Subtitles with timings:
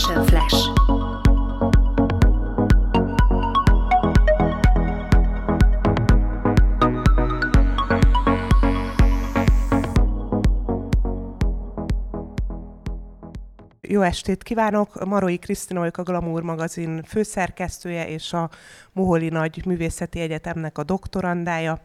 [0.00, 0.70] Fashion Flash.
[13.80, 15.04] Jó estét kívánok!
[15.04, 18.50] Marói Krisztina vagyok a Glamour magazin főszerkesztője és a
[18.92, 21.80] Moholi Nagy Művészeti Egyetemnek a doktorandája,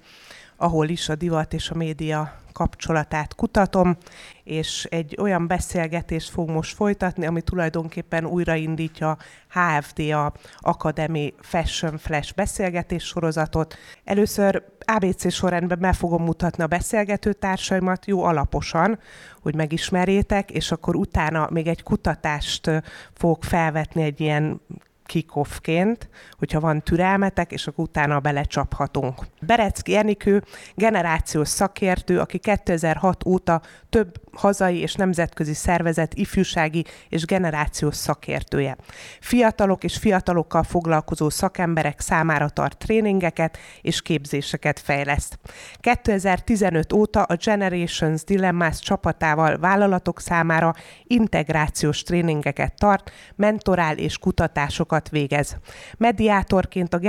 [0.58, 3.98] ahol is a divat és a média kapcsolatát kutatom,
[4.44, 9.18] és egy olyan beszélgetést fog most folytatni, ami tulajdonképpen újraindítja
[9.50, 13.76] HFDA Academy Fashion Flash beszélgetés sorozatot.
[14.04, 19.00] Először ABC sorrendben meg fogom mutatni a beszélgető társaimat jó alaposan,
[19.42, 22.72] hogy megismerjétek, és akkor utána még egy kutatást
[23.14, 24.62] fogok felvetni egy ilyen
[25.06, 29.26] kickoffként, hogyha van türelmetek, és akkor utána belecsaphatunk.
[29.42, 30.44] Berecki Enikő
[30.76, 38.78] generációs szakértő, aki 2006 óta több hazai és nemzetközi szervezet ifjúsági és generációs szakértője.
[39.20, 45.40] Fiatalok és fiatalokkal foglalkozó szakemberek számára tart tréningeket és képzéseket fejleszt.
[45.80, 55.58] 2015 óta a Generations Dilemmas csapatával vállalatok számára integrációs tréningeket tart, mentorál és kutatásokat végez.
[55.98, 57.00] Mediátorként a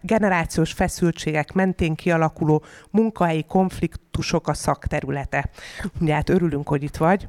[0.00, 5.50] generációs feszültségek mentén kialakuló munkahelyi konfliktusok a szakterülete.
[6.00, 7.28] Ugye hát örülünk, hogy itt vagy.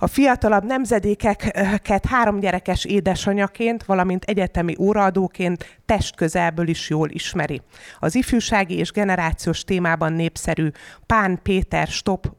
[0.00, 7.62] A fiatalabb nemzedékeket három gyerekes édesanyaként, valamint egyetemi óraadóként testközelből is jól ismeri.
[7.98, 10.70] Az ifjúsági és generációs témában népszerű
[11.06, 12.36] Pán Péter Stop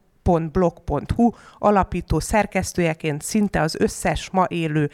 [0.52, 4.90] blog.hu alapító szerkesztőjeként szinte az összes ma élő,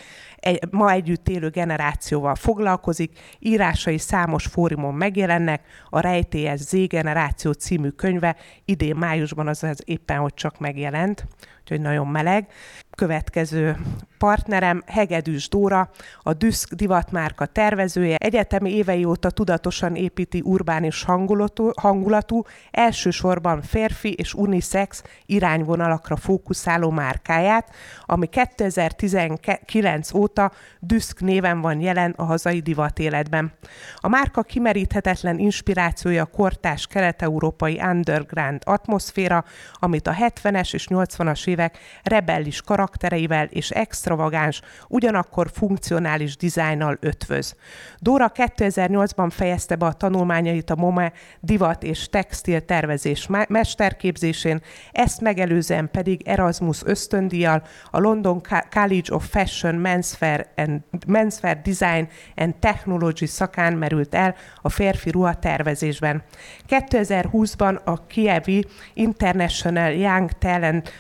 [0.70, 8.36] ma együtt élő generációval foglalkozik, írásai számos fórumon megjelennek, a Rejtélyes Z generáció című könyve
[8.64, 11.26] idén májusban, azaz éppen, hogy csak megjelent,
[11.66, 12.46] úgyhogy nagyon meleg.
[12.90, 13.76] Következő
[14.18, 15.90] partnerem Hegedűs Dóra,
[16.22, 24.34] a Düszk divatmárka tervezője, egyetemi évei óta tudatosan építi urbánis hangulatú, hangulatú elsősorban férfi és
[24.34, 33.52] unisex irányvonalakra fókuszáló márkáját, ami 2019 óta Düszk néven van jelen a hazai divat életben.
[33.96, 41.55] A márka kimeríthetetlen inspirációja a kortás kelet-európai underground atmoszféra, amit a 70-es és 80-as évek
[42.02, 47.56] rebellis karaktereivel és extravagáns, ugyanakkor funkcionális dizájnnal ötvöz.
[47.98, 54.60] Dóra 2008-ban fejezte be a tanulmányait a MOME divat és textil tervezés mesterképzésén,
[54.92, 62.54] ezt megelőzően pedig Erasmus ösztöndíjjal a London College of Fashion Menswear, and, Menswear Design and
[62.54, 66.22] Technology szakán merült el a férfi ruha tervezésben.
[66.68, 70.92] 2020-ban a Kievi International Young Talent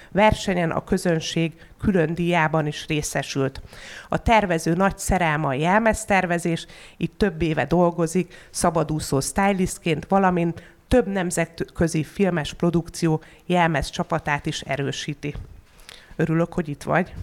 [0.46, 3.60] versenyen a közönség külön díjában is részesült.
[4.08, 12.04] A tervező nagy szerelme a jelmeztervezés, itt több éve dolgozik, szabadúszó stylistként, valamint több nemzetközi
[12.04, 15.34] filmes produkció jelmez csapatát is erősíti.
[16.16, 17.14] Örülök, hogy itt vagy.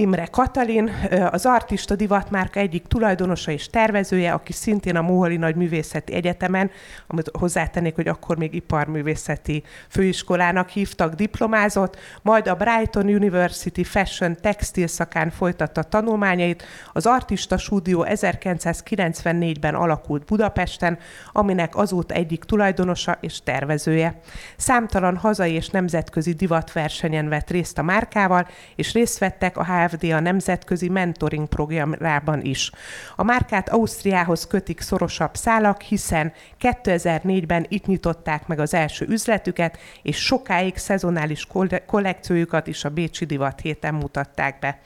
[0.00, 0.90] Imre Katalin,
[1.30, 6.70] az Artista Divatmárka egyik tulajdonosa és tervezője, aki szintén a Móholi Nagy Művészeti Egyetemen,
[7.06, 14.86] amit hozzátennék, hogy akkor még iparművészeti főiskolának hívtak, diplomázott, majd a Brighton University Fashion Textil
[14.86, 16.64] szakán folytatta tanulmányait.
[16.92, 20.98] Az Artista Studio 1994-ben alakult Budapesten,
[21.32, 24.20] aminek azóta egyik tulajdonosa és tervezője.
[24.56, 30.20] Számtalan hazai és nemzetközi divatversenyen vett részt a márkával, és részt vettek a KFD a
[30.20, 32.70] nemzetközi mentoring programjában is.
[33.16, 40.16] A márkát Ausztriához kötik szorosabb szálak, hiszen 2004-ben itt nyitották meg az első üzletüket, és
[40.16, 41.46] sokáig szezonális
[41.86, 44.80] kollekciójukat is a Bécsi Divat héten mutatták be.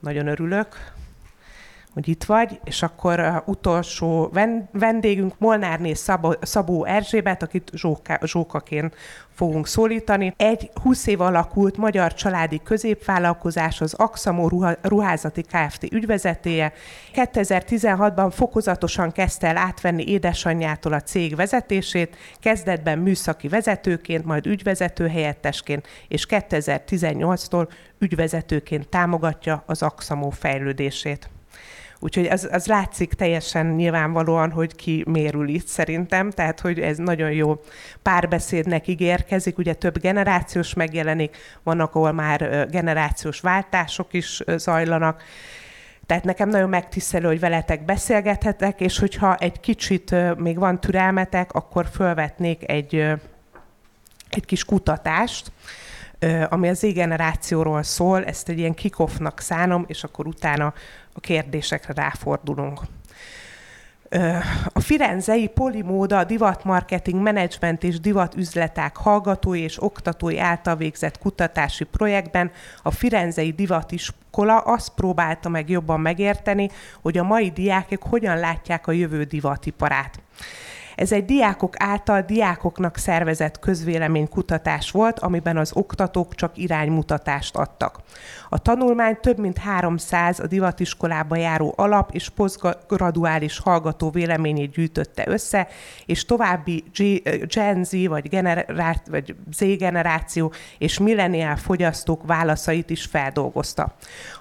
[0.00, 0.92] Nagyon örülök
[1.92, 4.32] hogy itt vagy, és akkor a utolsó
[4.72, 8.94] vendégünk Molnárné Szabó, Szabó Erzsébet, akit Zsóka, Zsókaként
[9.34, 10.34] fogunk szólítani.
[10.36, 15.92] Egy 20 év alakult magyar családi középvállalkozás az Axamó ruházati Kft.
[15.92, 16.72] ügyvezetéje.
[17.14, 25.86] 2016-ban fokozatosan kezdte el átvenni édesanyjától a cég vezetését, kezdetben műszaki vezetőként, majd ügyvezető helyettesként,
[26.08, 27.68] és 2018-tól
[27.98, 31.30] ügyvezetőként támogatja az Axamó fejlődését.
[32.04, 37.32] Úgyhogy az, az látszik teljesen nyilvánvalóan, hogy ki mérül itt szerintem, tehát hogy ez nagyon
[37.32, 37.60] jó
[38.02, 45.22] párbeszédnek ígérkezik, ugye több generációs megjelenik, vannak, ahol már generációs váltások is zajlanak,
[46.06, 51.86] tehát nekem nagyon megtisztelő, hogy veletek beszélgethetek, és hogyha egy kicsit még van türelmetek, akkor
[51.92, 52.94] fölvetnék egy,
[54.30, 55.52] egy kis kutatást,
[56.48, 60.74] ami az Z-generációról szól, ezt egy ilyen kikoffnak szánom, és akkor utána
[61.12, 62.80] a kérdésekre ráfordulunk.
[64.72, 72.50] A Firenzei Polimóda divatmarketing menedzsment és divatüzleták hallgatói és oktatói által végzett kutatási projektben
[72.82, 76.70] a Firenzei Divatiskola azt próbálta meg jobban megérteni,
[77.02, 80.20] hogy a mai diákok hogyan látják a jövő divatiparát.
[81.02, 87.98] Ez egy diákok által diákoknak szervezett közvéleménykutatás volt, amiben az oktatók csak iránymutatást adtak.
[88.48, 95.68] A tanulmány több mint 300 a divatiskolába járó alap- és posztgraduális hallgató véleményét gyűjtötte össze,
[96.06, 96.84] és további
[97.54, 103.94] Gen Z vagy, generá- vagy Z generáció és milleniál fogyasztók válaszait is feldolgozta.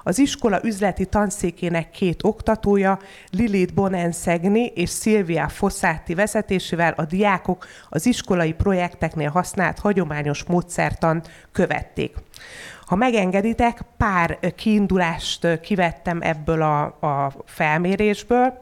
[0.03, 2.99] Az iskola üzleti tanszékének két oktatója,
[3.29, 6.13] Lilith Bonenszegni és Szilvia Fossati
[6.51, 11.21] vezetésével a diákok az iskolai projekteknél használt hagyományos módszertan
[11.51, 12.15] követték.
[12.85, 18.61] Ha megengeditek, pár kiindulást kivettem ebből a, a felmérésből.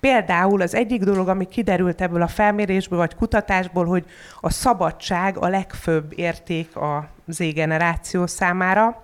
[0.00, 4.04] Például az egyik dolog, ami kiderült ebből a felmérésből vagy kutatásból, hogy
[4.40, 9.03] a szabadság a legfőbb érték a Z-generáció számára.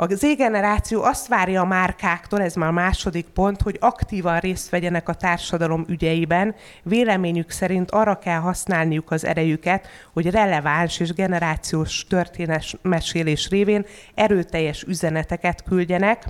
[0.00, 5.08] A Z-generáció azt várja a márkáktól, ez már a második pont, hogy aktívan részt vegyenek
[5.08, 6.54] a társadalom ügyeiben.
[6.82, 15.62] Véleményük szerint arra kell használniuk az erejüket, hogy releváns és generációs történetmesélés révén erőteljes üzeneteket
[15.62, 16.24] küldjenek.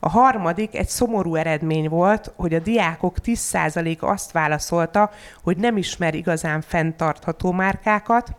[0.00, 5.10] A harmadik egy szomorú eredmény volt, hogy a diákok 10% azt válaszolta,
[5.42, 8.36] hogy nem ismer igazán fenntartható márkákat.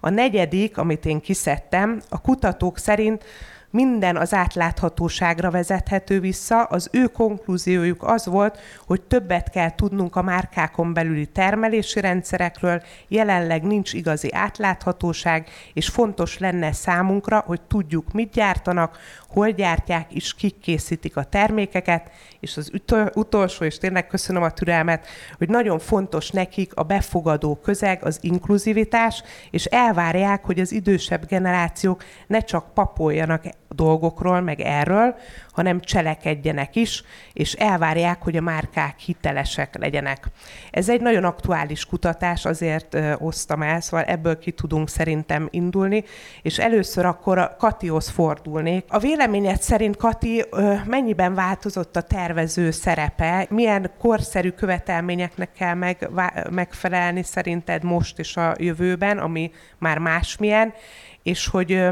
[0.00, 3.24] A negyedik, amit én kiszedtem, a kutatók szerint
[3.70, 6.62] minden az átláthatóságra vezethető vissza.
[6.62, 13.62] Az ő konklúziójuk az volt, hogy többet kell tudnunk a márkákon belüli termelési rendszerekről, jelenleg
[13.62, 18.98] nincs igazi átláthatóság, és fontos lenne számunkra, hogy tudjuk, mit gyártanak,
[19.36, 22.10] hol gyártják, és kik készítik a termékeket,
[22.40, 22.70] és az
[23.14, 25.06] utolsó, és tényleg köszönöm a türelmet,
[25.38, 32.04] hogy nagyon fontos nekik a befogadó közeg, az inkluzivitás, és elvárják, hogy az idősebb generációk
[32.26, 33.44] ne csak papoljanak
[33.76, 35.14] dolgokról, meg erről,
[35.52, 37.02] hanem cselekedjenek is,
[37.32, 40.26] és elvárják, hogy a márkák hitelesek legyenek.
[40.70, 46.04] Ez egy nagyon aktuális kutatás, azért ö, hoztam el, szóval ebből ki tudunk szerintem indulni,
[46.42, 48.84] és először akkor a Katihoz fordulnék.
[48.88, 53.46] A véleményed szerint, Kati, ö, mennyiben változott a tervező szerepe?
[53.50, 56.08] Milyen korszerű követelményeknek kell meg,
[56.50, 60.74] megfelelni szerinted most és a jövőben, ami már másmilyen,
[61.22, 61.84] és hogy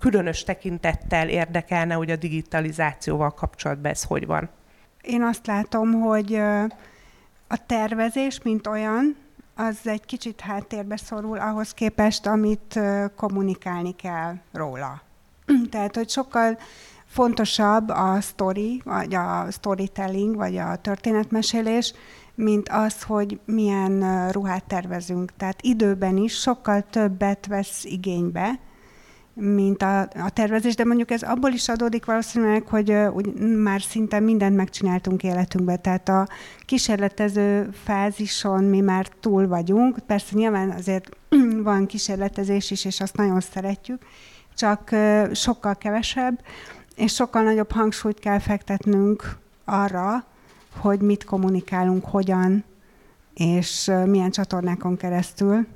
[0.00, 4.48] különös tekintettel érdekelne, hogy a digitalizációval kapcsolatban ez hogy van?
[5.02, 6.34] Én azt látom, hogy
[7.48, 9.16] a tervezés, mint olyan,
[9.54, 12.80] az egy kicsit háttérbe szorul ahhoz képest, amit
[13.16, 15.02] kommunikálni kell róla.
[15.70, 16.58] Tehát, hogy sokkal
[17.06, 21.92] fontosabb a story, vagy a storytelling, vagy a történetmesélés,
[22.34, 25.32] mint az, hogy milyen ruhát tervezünk.
[25.36, 28.58] Tehát időben is sokkal többet vesz igénybe,
[29.40, 34.20] mint a, a tervezés, de mondjuk ez abból is adódik valószínűleg, hogy úgy már szinte
[34.20, 36.28] mindent megcsináltunk életünkben, tehát a
[36.64, 41.16] kísérletező fázison mi már túl vagyunk, persze nyilván azért
[41.62, 44.02] van kísérletezés is, és azt nagyon szeretjük,
[44.56, 44.90] csak
[45.32, 46.40] sokkal kevesebb,
[46.96, 50.24] és sokkal nagyobb hangsúlyt kell fektetnünk arra,
[50.76, 52.64] hogy mit kommunikálunk, hogyan,
[53.34, 55.66] és milyen csatornákon keresztül.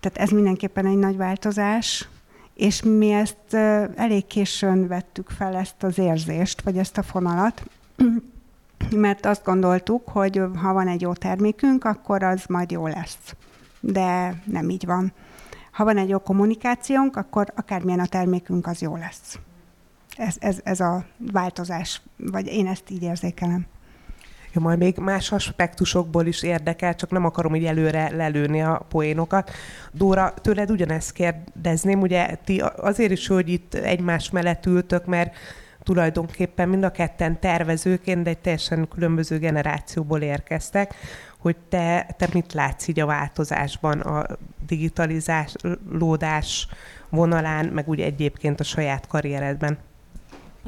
[0.00, 2.08] Tehát ez mindenképpen egy nagy változás,
[2.54, 3.54] és mi ezt
[3.94, 7.62] elég későn vettük fel ezt az érzést, vagy ezt a fonalat,
[8.90, 13.34] mert azt gondoltuk, hogy ha van egy jó termékünk, akkor az majd jó lesz.
[13.80, 15.12] De nem így van.
[15.70, 19.38] Ha van egy jó kommunikációnk, akkor akármilyen a termékünk, az jó lesz.
[20.16, 23.66] Ez, ez, ez a változás, vagy én ezt így érzékelem.
[24.54, 29.50] Ja, majd még más aspektusokból is érdekel, csak nem akarom így előre lelőni a poénokat.
[29.92, 35.34] Dóra, tőled ugyanezt kérdezném, ugye ti azért is, hogy itt egymás mellett ültök, mert
[35.82, 40.94] tulajdonképpen mind a ketten tervezőként, de egy teljesen különböző generációból érkeztek,
[41.38, 44.26] hogy te, te mit látsz így a változásban, a
[44.66, 46.68] digitalizálódás
[47.08, 49.78] vonalán, meg úgy egyébként a saját karrieredben?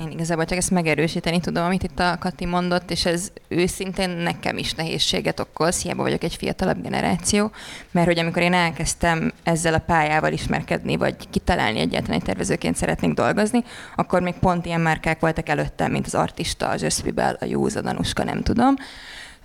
[0.00, 4.58] Én igazából csak ezt megerősíteni tudom, amit itt a Kati mondott, és ez őszintén nekem
[4.58, 7.50] is nehézséget okoz, hiába vagyok egy fiatalabb generáció,
[7.90, 13.12] mert hogy amikor én elkezdtem ezzel a pályával ismerkedni, vagy kitalálni egyáltalán egy tervezőként szeretnék
[13.12, 13.64] dolgozni,
[13.96, 18.24] akkor még pont ilyen márkák voltak előttem, mint az Artista, az Összvibel, a Józa, Danuska,
[18.24, 18.74] nem tudom.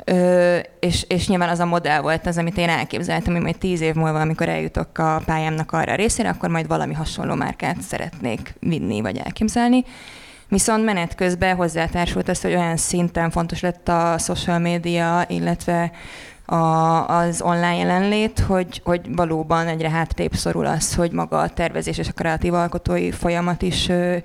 [0.04, 3.82] Ö, és, és nyilván az a modell volt az, amit én elképzeltem, hogy majd tíz
[3.82, 8.54] év múlva, amikor eljutok a pályámnak arra a részére, akkor majd valami hasonló márkát szeretnék
[8.60, 9.86] vinni vagy elképzelni.
[10.50, 15.92] Viszont menet közben hozzátársult az, hogy olyan szinten fontos lett a social media, illetve
[16.50, 21.98] a, az online jelenlét, hogy, hogy valóban egyre hátrébb szorul az, hogy maga a tervezés
[21.98, 24.18] és a kreatív alkotói folyamat is ö,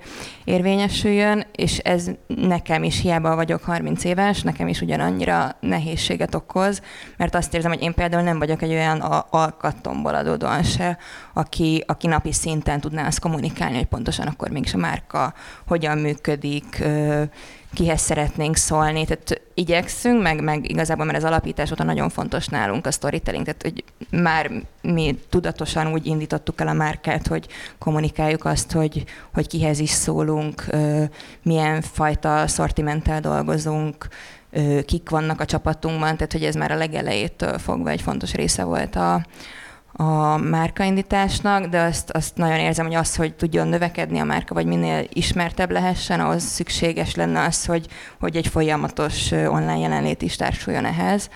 [0.43, 6.81] érvényesüljön, és ez nekem is, hiába vagyok 30 éves, nekem is ugyanannyira nehézséget okoz,
[7.17, 10.97] mert azt érzem, hogy én például nem vagyok egy olyan alkattomból adódóan se,
[11.33, 15.33] aki, aki napi szinten tudná azt kommunikálni, hogy pontosan akkor mégis a márka
[15.67, 17.23] hogyan működik, ö,
[17.75, 22.87] kihez szeretnénk szólni, tehát igyekszünk, meg, meg igazából, mert az alapítás óta nagyon fontos nálunk
[22.87, 23.83] a storytelling, tehát hogy
[24.21, 24.51] már
[24.81, 29.03] mi tudatosan úgy indítottuk el a márkát, hogy kommunikáljuk azt, hogy,
[29.33, 30.65] hogy kihez is szólunk,
[31.43, 34.07] milyen fajta szortimenttel dolgozunk,
[34.85, 38.95] kik vannak a csapatunkban, tehát hogy ez már a legelejétől fogva egy fontos része volt
[38.95, 39.25] a,
[39.97, 44.65] a márkaindításnak, de azt, azt nagyon érzem, hogy az, hogy tudjon növekedni a márka, vagy
[44.65, 47.87] minél ismertebb lehessen, ahhoz szükséges lenne az, hogy,
[48.19, 51.29] hogy egy folyamatos online jelenlét is társuljon ehhez.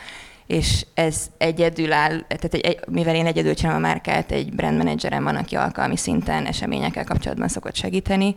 [0.48, 4.84] És ez egyedül áll, tehát egy, mivel én egyedül csinálom a márkát, egy brand
[5.24, 8.36] van, aki alkalmi szinten eseményekkel kapcsolatban szokott segíteni,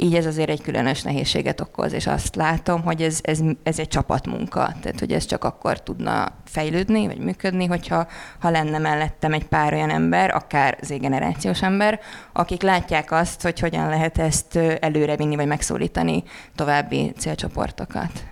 [0.00, 3.88] így ez azért egy különös nehézséget okoz, és azt látom, hogy ez, ez, ez egy
[3.88, 8.06] csapatmunka, tehát hogy ez csak akkor tudna fejlődni, vagy működni, hogyha
[8.38, 12.00] ha lenne mellettem egy pár olyan ember, akár z-generációs ember,
[12.32, 16.22] akik látják azt, hogy hogyan lehet ezt előrevinni, vagy megszólítani
[16.54, 18.24] további célcsoportokat.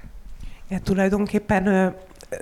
[0.69, 1.95] Ja, tulajdonképpen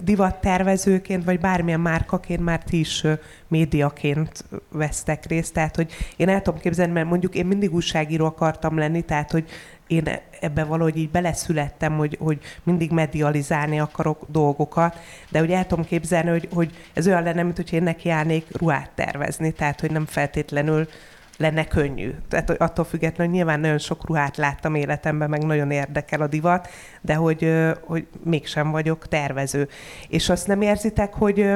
[0.02, 3.04] divattervezőként, vagy bármilyen márkaként már ti is
[3.48, 5.52] médiaként vesztek részt.
[5.52, 9.48] Tehát, hogy én el tudom képzelni, mert mondjuk én mindig újságíró akartam lenni, tehát, hogy
[9.86, 10.08] én
[10.40, 14.96] ebbe valahogy így beleszülettem, hogy, hogy mindig medializálni akarok dolgokat,
[15.28, 18.90] de hogy el tudom képzelni, hogy, hogy ez olyan lenne, mint hogy én nekiállnék ruhát
[18.94, 20.88] tervezni, tehát hogy nem feltétlenül
[21.36, 22.14] lenne könnyű.
[22.28, 26.68] Tehát attól függetlenül, nyilván nagyon sok ruhát láttam életemben, meg nagyon érdekel a divat,
[27.00, 29.68] de hogy, hogy mégsem vagyok tervező.
[30.08, 31.52] És azt nem érzitek, hogy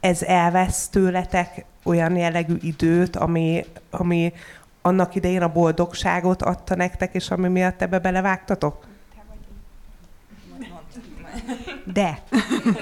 [0.00, 4.32] ez elvesz tőletek olyan jellegű időt, ami, ami
[4.82, 8.86] annak idején a boldogságot adta nektek, és ami miatt ebbe belevágtatok?
[11.92, 12.22] De.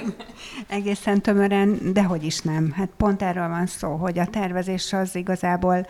[0.66, 2.72] Egészen tömören, de hogy is nem.
[2.72, 5.86] Hát pont erről van szó, hogy a tervezés az igazából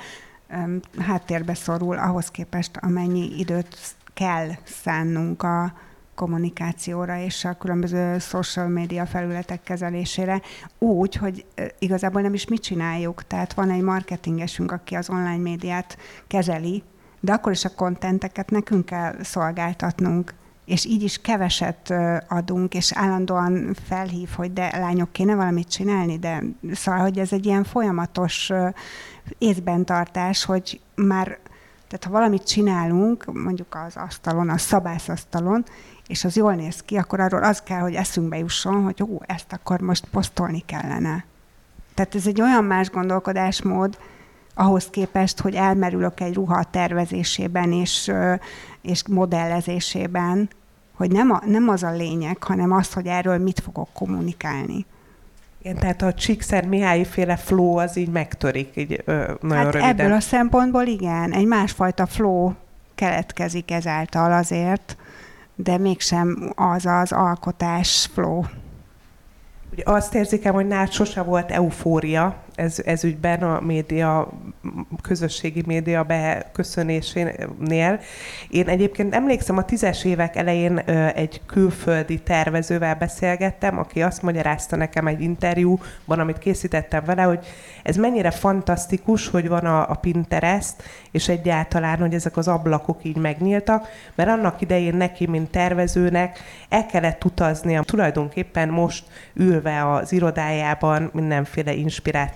[0.51, 3.77] um, háttérbe szorul ahhoz képest, amennyi időt
[4.15, 5.73] kell szánnunk a
[6.15, 10.41] kommunikációra és a különböző social media felületek kezelésére,
[10.79, 11.45] úgy, hogy
[11.79, 13.27] igazából nem is mit csináljuk.
[13.27, 16.83] Tehát van egy marketingesünk, aki az online médiát kezeli,
[17.21, 21.95] de akkor is a kontenteket nekünk kell szolgáltatnunk és így is keveset
[22.29, 26.43] adunk, és állandóan felhív, hogy de lányok, kéne valamit csinálni, de
[26.73, 28.53] szóval, hogy ez egy ilyen folyamatos
[29.39, 31.39] észben tartás, hogy már,
[31.89, 35.65] tehát ha valamit csinálunk, mondjuk az asztalon, a szabászasztalon,
[36.07, 39.53] és az jól néz ki, akkor arról az kell, hogy eszünkbe jusson, hogy ó, ezt
[39.53, 41.25] akkor most posztolni kellene.
[41.95, 43.99] Tehát ez egy olyan más gondolkodásmód,
[44.55, 48.13] ahhoz képest, hogy elmerülök egy ruha tervezésében és,
[48.83, 50.49] és modellezésében,
[50.95, 54.87] hogy nem, a, nem az a lényeg, hanem az, hogy erről mit fogok kommunikálni.
[55.63, 59.99] Igen, tehát a Csíkszer Mihály féle flow az így megtörik, így ö, nagyon hát röviden.
[59.99, 62.53] ebből a szempontból igen, egy másfajta flow
[62.95, 64.97] keletkezik ezáltal azért,
[65.55, 68.43] de mégsem az az alkotás flow.
[69.73, 74.29] Ugye azt érzékem, hogy nálad sose volt eufória ez, ez ügyben a média,
[75.03, 78.01] közösségi média beköszönésénél.
[78.49, 80.79] Én egyébként emlékszem, a tízes évek elején
[81.15, 87.47] egy külföldi tervezővel beszélgettem, aki azt magyarázta nekem egy interjúban, amit készítettem vele, hogy
[87.83, 93.17] ez mennyire fantasztikus, hogy van a, a Pinterest, és egyáltalán, hogy ezek az ablakok így
[93.17, 97.83] megnyíltak, mert annak idején neki, mint tervezőnek el kellett utaznia.
[97.83, 101.75] Tulajdonképpen most ülve az irodájában mindenféle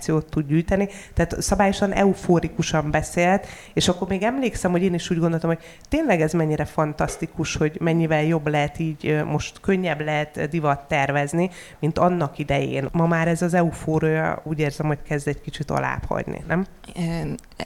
[0.09, 5.19] inspirációt tud gyűjteni, tehát szabályosan eufórikusan beszélt, és akkor még emlékszem, hogy én is úgy
[5.19, 10.87] gondoltam, hogy tényleg ez mennyire fantasztikus, hogy mennyivel jobb lehet így, most könnyebb lehet divat
[10.87, 11.49] tervezni,
[11.79, 12.89] mint annak idején.
[12.91, 16.65] Ma már ez az eufória úgy érzem, hogy kezd egy kicsit alább hagyni, nem?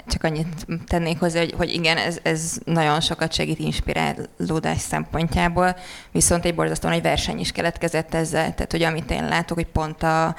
[0.08, 5.76] Csak annyit tennék hozzá, hogy, hogy igen, ez, ez nagyon sokat segít inspirálódás szempontjából,
[6.12, 10.04] viszont egy borzasztó nagy verseny is keletkezett ezzel, tehát hogy amit én látok, hogy pont
[10.04, 10.36] a,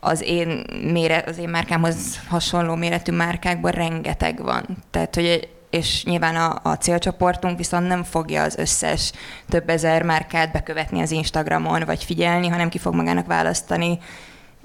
[0.00, 4.66] az én, méret, az én márkámhoz hasonló méretű márkákban rengeteg van.
[4.90, 9.12] Tehát, hogy és nyilván a, a célcsoportunk viszont nem fogja az összes
[9.48, 13.98] több ezer márkát bekövetni az Instagramon, vagy figyelni, hanem ki fog magának választani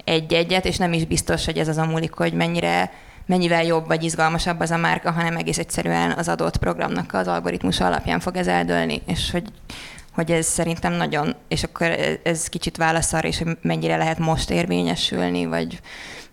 [0.04, 2.90] egy-egyet, és nem is biztos, hogy ez az a múlik, hogy mennyire
[3.26, 7.80] mennyivel jobb vagy izgalmasabb az a márka, hanem egész egyszerűen az adott programnak az algoritmus
[7.80, 9.44] alapján fog ez eldőlni, és hogy,
[10.14, 11.86] hogy ez szerintem nagyon, és akkor
[12.22, 15.80] ez kicsit válasz arra is, hogy mennyire lehet most érvényesülni, vagy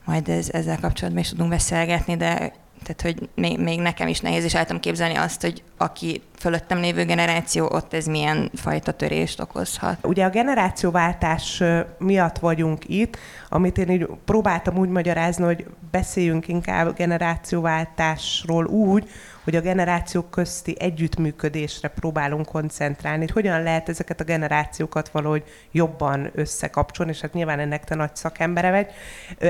[0.05, 4.43] majd ez, ezzel kapcsolatban is tudunk beszélgetni, de tehát, hogy még, még nekem is nehéz,
[4.43, 9.39] és el tudom képzelni azt, hogy aki fölöttem lévő generáció, ott ez milyen fajta törést
[9.39, 9.97] okozhat.
[10.03, 11.63] Ugye a generációváltás
[11.97, 13.17] miatt vagyunk itt,
[13.49, 19.09] amit én így próbáltam úgy magyarázni, hogy beszéljünk inkább generációváltásról úgy,
[19.43, 26.31] hogy a generációk közti együttműködésre próbálunk koncentrálni, hogy hogyan lehet ezeket a generációkat valahogy jobban
[26.35, 28.87] összekapcsolni, és hát nyilván ennek te nagy szakembere vagy.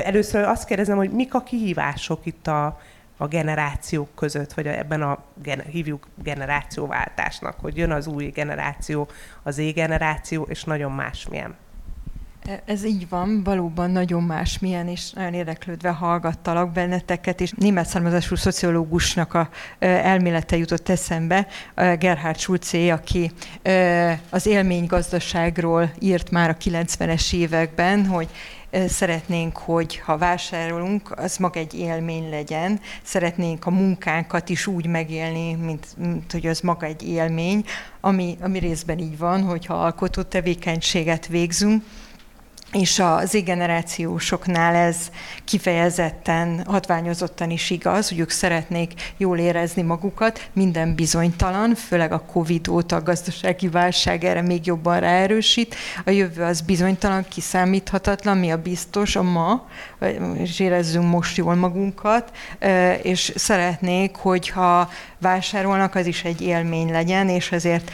[0.04, 2.80] Először azt kérdezem, hogy mik a kihívások itt a
[3.22, 5.24] a generációk között, vagy ebben a
[5.70, 9.08] hívjuk generációváltásnak, hogy jön az új generáció,
[9.42, 11.56] az Z-generáció, és nagyon másmilyen.
[12.44, 18.34] E, ez így van, valóban nagyon másmilyen, és nagyon érdeklődve hallgattalak benneteket, és német származású
[18.34, 23.30] szociológusnak a e, elmélete jutott eszembe, e, Gerhard Schulze, aki
[24.30, 28.28] az élménygazdaságról írt már a 90-es években, hogy
[28.88, 32.80] szeretnénk, hogy ha vásárolunk, az maga egy élmény legyen.
[33.02, 37.64] Szeretnénk a munkánkat is úgy megélni, mint, mint hogy az maga egy élmény,
[38.00, 41.84] ami, ami részben így van, hogyha alkotó tevékenységet végzünk,
[42.72, 44.96] és az Z-generációsoknál ez
[45.44, 52.68] kifejezetten, hatványozottan is igaz, hogy ők szeretnék jól érezni magukat, minden bizonytalan, főleg a Covid
[52.68, 55.74] óta a gazdasági válság erre még jobban ráerősít.
[56.04, 59.66] A jövő az bizonytalan, kiszámíthatatlan, mi a biztos, a ma,
[60.34, 62.30] és érezzünk most jól magunkat,
[63.02, 64.88] és szeretnék, hogyha
[65.22, 67.90] vásárolnak, az is egy élmény legyen, és ezért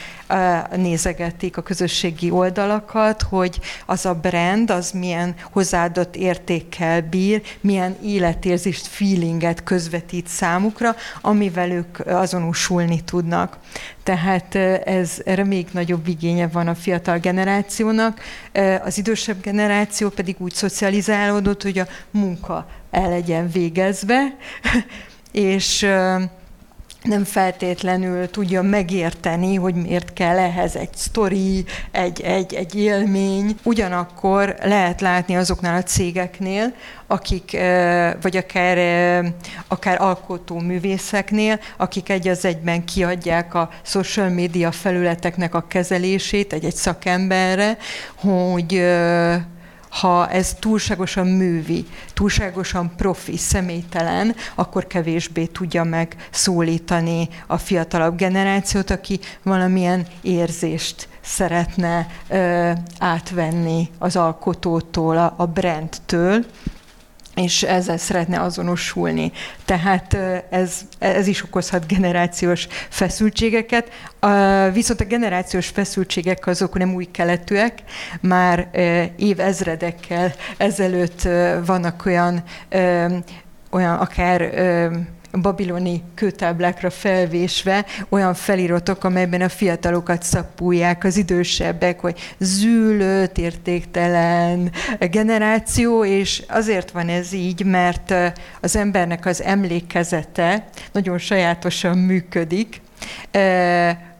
[0.76, 8.86] nézegetik a közösségi oldalakat, hogy az a brand, az milyen hozzáadott értékkel bír, milyen életérzést,
[8.86, 13.58] feelinget közvetít számukra, amivel ők azonosulni tudnak.
[14.02, 18.20] Tehát ez, erre még nagyobb igénye van a fiatal generációnak.
[18.84, 24.36] Az idősebb generáció pedig úgy szocializálódott, hogy a munka el legyen végezve,
[25.32, 25.86] és
[27.02, 33.56] nem feltétlenül tudja megérteni, hogy miért kell ehhez egy sztori, egy, egy, egy élmény.
[33.62, 36.72] Ugyanakkor lehet látni azoknál a cégeknél,
[37.06, 37.50] akik,
[38.22, 38.78] vagy akár,
[39.68, 46.74] akár alkotó művészeknél, akik egy az egyben kiadják a social media felületeknek a kezelését egy-egy
[46.74, 47.76] szakemberre,
[48.14, 48.84] hogy
[49.88, 59.20] ha ez túlságosan művi, túlságosan profi, személytelen, akkor kevésbé tudja megszólítani a fiatalabb generációt, aki
[59.42, 66.44] valamilyen érzést szeretne ö, átvenni az alkotótól, a, a brandtől
[67.38, 69.32] és ezzel szeretne azonosulni.
[69.64, 70.16] Tehát
[70.50, 73.90] ez, ez is okozhat generációs feszültségeket.
[74.72, 77.78] Viszont a generációs feszültségek azok nem új keletűek,
[78.20, 78.68] már
[79.16, 81.28] évezredekkel ezelőtt
[81.64, 82.42] vannak olyan
[83.70, 84.40] olyan akár
[85.42, 96.04] babiloni kőtáblákra felvésve olyan feliratok, amelyben a fiatalokat szapulják az idősebbek, hogy zűlött, értéktelen generáció,
[96.04, 98.14] és azért van ez így, mert
[98.60, 102.80] az embernek az emlékezete nagyon sajátosan működik,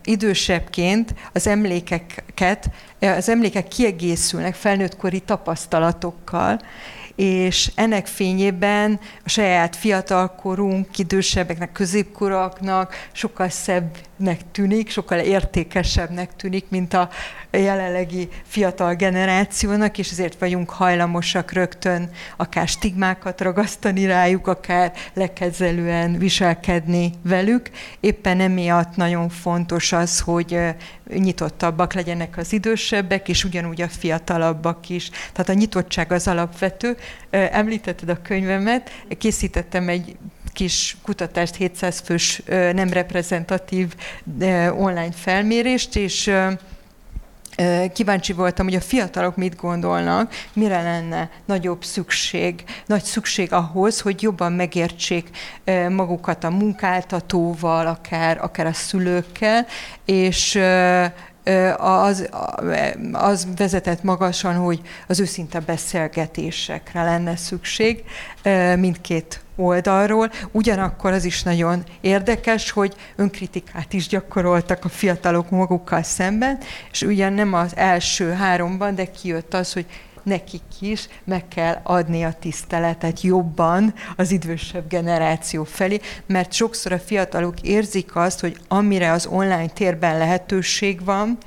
[0.05, 6.61] idősebbként az emlékeket, az emlékek kiegészülnek felnőttkori tapasztalatokkal,
[7.19, 13.49] és ennek fényében a saját fiatalkorunk, idősebbeknek, középkoraknak sokkal
[14.19, 17.09] szebbnek tűnik, sokkal értékesebbnek tűnik, mint a
[17.51, 27.13] jelenlegi fiatal generációnak, és ezért vagyunk hajlamosak rögtön akár stigmákat ragasztani rájuk, akár lekezelően viselkedni
[27.23, 27.71] velük.
[28.01, 30.59] Éppen emiatt nagyon fontos az, hogy
[31.15, 35.11] nyitottabbak legyenek az idősebbek, és ugyanúgy a fiatalabbak is.
[35.33, 36.97] Tehát a nyitottság az alapvető.
[37.31, 40.17] Említetted a könyvemet, készítettem egy
[40.59, 42.43] kis kutatást, 700 fős
[42.73, 43.95] nem reprezentatív
[44.71, 46.33] online felmérést, és
[47.93, 54.23] kíváncsi voltam, hogy a fiatalok mit gondolnak, mire lenne nagyobb szükség, nagy szükség ahhoz, hogy
[54.23, 55.31] jobban megértsék
[55.89, 59.67] magukat a munkáltatóval, akár, akár a szülőkkel,
[60.05, 60.59] és
[61.77, 62.29] az,
[63.13, 68.05] az vezetett magasan, hogy az őszinte beszélgetésekre lenne szükség
[68.77, 70.31] mindkét oldalról.
[70.51, 76.59] Ugyanakkor az is nagyon érdekes, hogy önkritikát is gyakoroltak a fiatalok magukkal szemben,
[76.91, 79.87] és ugyan nem az első háromban, de kijött az, hogy
[80.29, 86.99] nekik is meg kell adni a tiszteletet jobban az idősebb generáció felé, mert sokszor a
[86.99, 91.39] fiatalok érzik azt, hogy amire az online térben lehetőség van,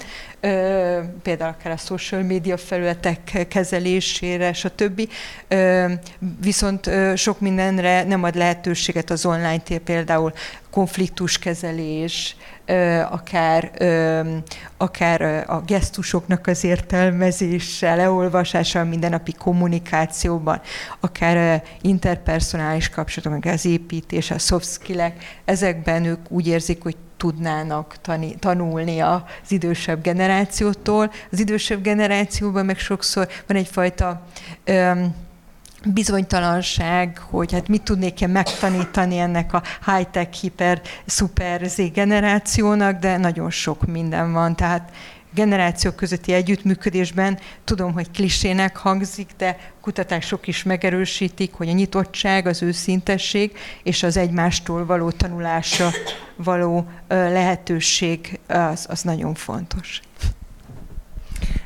[1.21, 5.09] például akár a social media felületek kezelésére, stb.
[6.41, 10.33] Viszont sok mindenre nem ad lehetőséget az online tér, például
[10.69, 12.35] konfliktuskezelés,
[13.09, 13.71] akár,
[14.77, 20.61] akár a gesztusoknak az értelmezése, leolvasása a mindennapi kommunikációban,
[20.99, 27.95] akár interpersonális kapcsolatok, az építés, a soft skillek, ezekben ők úgy érzik, hogy tudnának
[28.39, 31.11] tanulni az idősebb generációtól.
[31.31, 34.21] Az idősebb generációban meg sokszor van egyfajta
[34.63, 35.15] öm,
[35.85, 43.17] bizonytalanság, hogy hát mit tudnék én megtanítani ennek a high-tech, hiper, szuper Z generációnak, de
[43.17, 44.55] nagyon sok minden van.
[44.55, 44.91] Tehát
[45.33, 52.61] generációk közötti együttműködésben tudom, hogy klisének hangzik, de kutatások is megerősítik, hogy a nyitottság, az
[52.61, 55.89] őszintesség és az egymástól való tanulása
[56.35, 60.01] való lehetőség az, az nagyon fontos.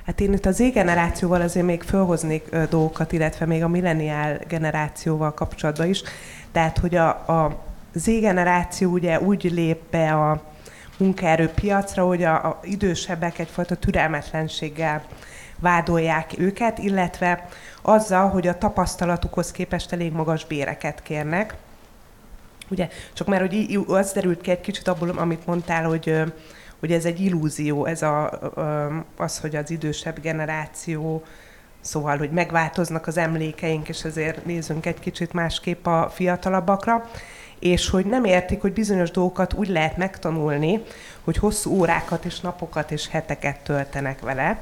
[0.06, 5.90] Hát én itt az Z-generációval azért még fölhoznék dolgokat, illetve még a milleniál generációval kapcsolatban
[5.90, 6.02] is.
[6.52, 10.44] Tehát, hogy a, a Z-generáció ugye úgy lép be a
[10.98, 15.04] munkaerőpiacra, hogy a, idősebbek egyfajta türelmetlenséggel
[15.60, 17.48] vádolják őket, illetve
[17.82, 21.56] azzal, hogy a tapasztalatukhoz képest elég magas béreket kérnek.
[22.70, 26.22] Ugye, csak már hogy az derült ki egy kicsit abból, amit mondtál, hogy,
[26.80, 28.30] hogy ez egy illúzió, ez a,
[29.18, 31.24] az, hogy az idősebb generáció,
[31.82, 37.10] szóval, hogy megváltoznak az emlékeink, és ezért nézzünk egy kicsit másképp a fiatalabbakra
[37.60, 40.82] és hogy nem értik, hogy bizonyos dolgokat úgy lehet megtanulni,
[41.24, 44.60] hogy hosszú órákat és napokat és heteket töltenek vele.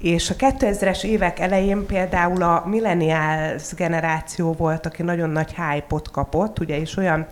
[0.00, 6.58] És a 2000-es évek elején például a millennials generáció volt, aki nagyon nagy hype kapott,
[6.58, 7.26] ugye, és olyan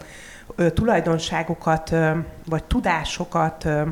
[0.57, 2.11] ö, tulajdonságokat ö,
[2.47, 3.83] vagy tudásokat ö,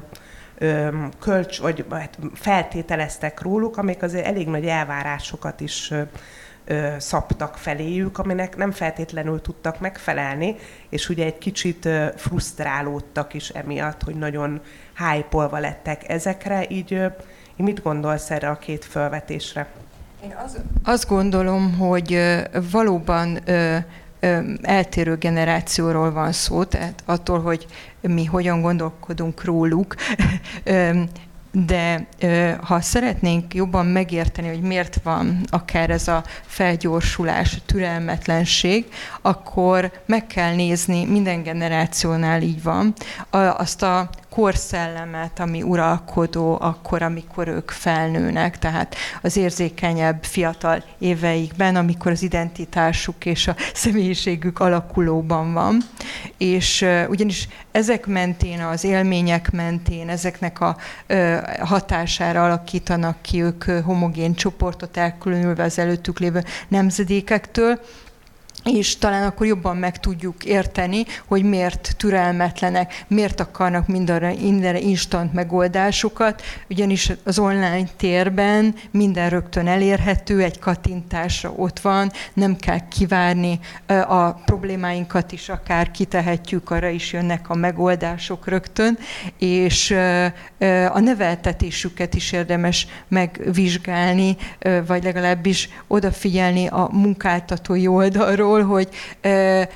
[0.59, 0.88] ö,
[1.20, 6.03] kölcs, vagy hát feltételeztek róluk, amik azért elég nagy elvárásokat is ö,
[6.98, 10.57] szabtak feléjük, aminek nem feltétlenül tudtak megfelelni,
[10.88, 14.61] és ugye egy kicsit frusztrálódtak is emiatt, hogy nagyon
[14.98, 16.92] hype lettek ezekre, így,
[17.57, 19.66] így mit gondolsz erre a két felvetésre?
[20.24, 22.37] Én az, azt gondolom, hogy
[22.70, 23.38] valóban
[24.62, 27.66] eltérő generációról van szó, tehát attól, hogy
[28.00, 29.94] mi hogyan gondolkodunk róluk,
[31.50, 32.06] de
[32.62, 38.87] ha szeretnénk jobban megérteni, hogy miért van akár ez a felgyorsulás, türelmetlenség,
[39.22, 42.94] akkor meg kell nézni, minden generációnál így van,
[43.30, 52.11] azt a korszellemet, ami uralkodó akkor, amikor ők felnőnek, tehát az érzékenyebb fiatal éveikben, amikor
[52.11, 55.83] az identitásuk és a személyiségük alakulóban van.
[56.37, 60.77] És ugyanis ezek mentén, az élmények mentén, ezeknek a
[61.61, 67.81] hatására alakítanak ki ők homogén csoportot elkülönülve az előttük lévő nemzedékektől,
[68.68, 75.33] és talán akkor jobban meg tudjuk érteni, hogy miért türelmetlenek, miért akarnak mindenre, mindenre instant
[75.33, 83.61] megoldásokat, ugyanis az online térben minden rögtön elérhető, egy kattintásra ott van, nem kell kivárni
[84.07, 88.98] a problémáinkat is, akár kitehetjük, arra is jönnek a megoldások rögtön,
[89.38, 89.90] és
[90.92, 94.37] a neveltetésüket is érdemes megvizsgálni,
[94.87, 98.88] vagy legalábbis odafigyelni a munkáltatói oldalról, arról, hogy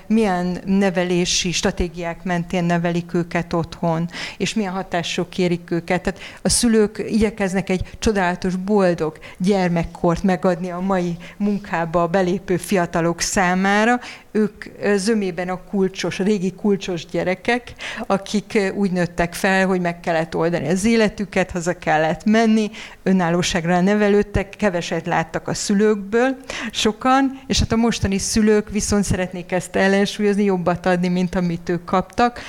[0.06, 6.02] milyen nevelési stratégiák mentén nevelik őket otthon, és milyen hatások kérik őket.
[6.02, 13.20] Tehát a szülők igyekeznek egy csodálatos, boldog gyermekkort megadni a mai munkába a belépő fiatalok
[13.20, 14.00] számára,
[14.32, 14.64] ők
[14.96, 17.72] zömében a kulcsos, a régi kulcsos gyerekek,
[18.06, 22.70] akik úgy nőttek fel, hogy meg kellett oldani az életüket, haza kellett menni,
[23.02, 26.36] önállóságra nevelődtek, keveset láttak a szülőkből,
[26.70, 31.84] sokan, és hát a mostani szülők viszont szeretnék ezt ellensúlyozni, jobbat adni, mint amit ők
[31.84, 32.40] kaptak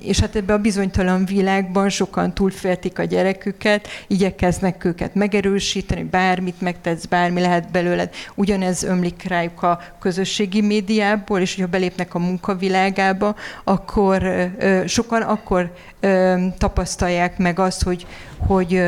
[0.00, 7.04] és hát ebben a bizonytalan világban sokan túlféltik a gyereküket, igyekeznek őket megerősíteni, bármit megtetsz,
[7.04, 8.14] bármi lehet belőled.
[8.34, 14.50] Ugyanez ömlik rájuk a közösségi médiából, és hogyha belépnek a munkavilágába, akkor
[14.86, 15.72] sokan akkor
[16.58, 18.06] tapasztalják meg azt, hogy,
[18.38, 18.82] hogy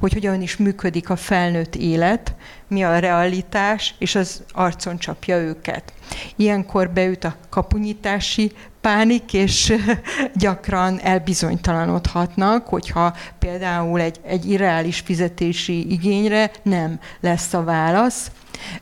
[0.00, 2.34] hogy hogyan is működik a felnőtt élet,
[2.70, 5.92] mi a realitás, és az arcon csapja őket.
[6.36, 9.74] Ilyenkor beüt a kapunyítási pánik, és
[10.34, 18.30] gyakran elbizonytalanodhatnak, hogyha például egy, egy irreális fizetési igényre nem lesz a válasz.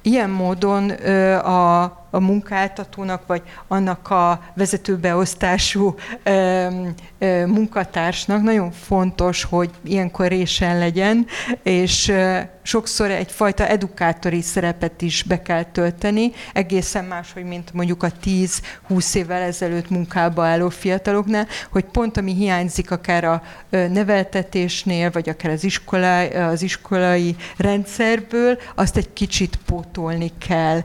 [0.02, 0.90] Ilyen módon
[1.38, 5.94] a a munkáltatónak, vagy annak a vezetőbeosztású
[7.46, 11.26] munkatársnak nagyon fontos, hogy ilyenkor résen legyen,
[11.62, 12.12] és
[12.62, 18.12] sokszor egyfajta edukátori szerepet is be kell tölteni, egészen máshogy, mint mondjuk a
[18.88, 25.52] 10-20 évvel ezelőtt munkába álló fiataloknál, hogy pont ami hiányzik akár a neveltetésnél, vagy akár
[25.52, 30.82] az, iskolai, az iskolai rendszerből, azt egy kicsit pótolni kell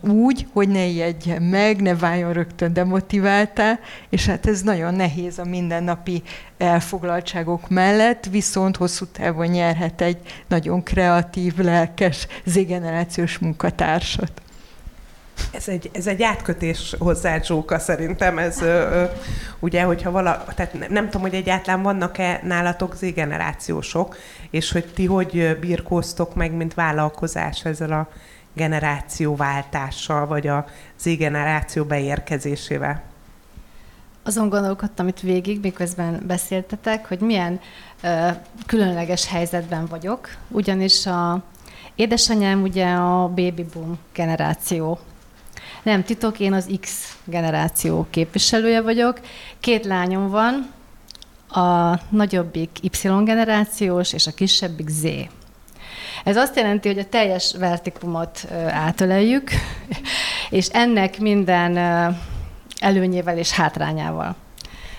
[0.00, 5.44] úgy, hogy ne ijedjen meg, ne váljon rögtön demotiváltá, és hát ez nagyon nehéz a
[5.44, 6.22] mindennapi
[6.58, 14.41] elfoglaltságok mellett, viszont hosszú távon nyerhet egy nagyon kreatív, lelkes, z-generációs munkatársat.
[15.52, 18.38] Ez egy, ez egy átkötés hozzá, Zsóka, szerintem.
[18.38, 19.04] Ez ö, ö,
[19.58, 24.16] ugye, hogyha vala, tehát nem tudom, hogy egyáltalán vannak-e nálatok z-generációsok,
[24.50, 28.08] és hogy ti hogy birkóztok meg, mint vállalkozás ezzel a
[28.54, 30.66] generációváltással, vagy a
[30.98, 33.02] Z-generáció beérkezésével?
[34.24, 37.60] Azon gondolkodtam itt végig, miközben beszéltetek, hogy milyen
[38.02, 38.28] ö,
[38.66, 41.42] különleges helyzetben vagyok, ugyanis a
[41.94, 44.98] édesanyám ugye a baby boom generáció.
[45.82, 49.20] Nem titok, én az X generáció képviselője vagyok.
[49.60, 50.70] Két lányom van,
[51.48, 55.04] a nagyobbik Y generációs, és a kisebbik Z
[56.24, 59.50] ez azt jelenti, hogy a teljes vertikumot átöleljük,
[60.50, 61.76] és ennek minden
[62.80, 64.36] előnyével és hátrányával.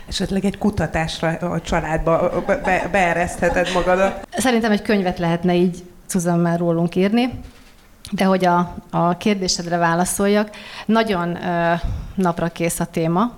[0.08, 4.28] Esetleg egy kutatásra a családba be, beeresztheted magadat.
[4.38, 7.30] Szerintem egy könyvet lehetne így Susan rólunk írni.
[8.16, 10.50] De hogy a, a kérdésedre válaszoljak,
[10.86, 11.74] nagyon ö,
[12.16, 13.32] napra kész a téma.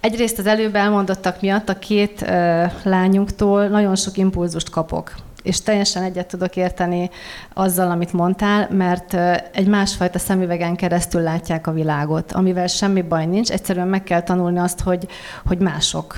[0.00, 6.02] Egyrészt az előbb elmondottak miatt a két ö, lányunktól nagyon sok impulzust kapok és teljesen
[6.02, 7.10] egyet tudok érteni
[7.54, 9.14] azzal, amit mondtál, mert
[9.52, 14.58] egy másfajta szemüvegen keresztül látják a világot, amivel semmi baj nincs, egyszerűen meg kell tanulni
[14.58, 15.08] azt, hogy,
[15.46, 16.16] hogy mások.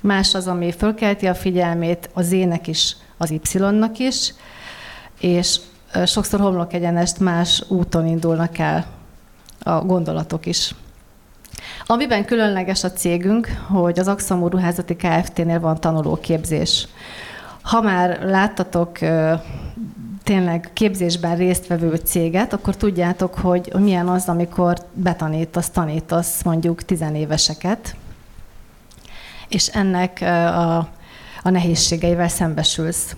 [0.00, 4.34] Más az, ami fölkelti a figyelmét az ének is, az Y-nak is,
[5.20, 5.60] és
[6.06, 8.86] sokszor homlok egyenest más úton indulnak el
[9.62, 10.74] a gondolatok is.
[11.86, 16.88] Amiben különleges a cégünk, hogy az Axamú Ruházati Kft-nél van tanulóképzés.
[17.62, 18.98] Ha már láttatok
[20.22, 27.96] tényleg képzésben résztvevő céget, akkor tudjátok, hogy milyen az, amikor betanítasz, tanítasz mondjuk tizenéveseket,
[29.48, 30.76] és ennek a,
[31.42, 33.16] a nehézségeivel szembesülsz.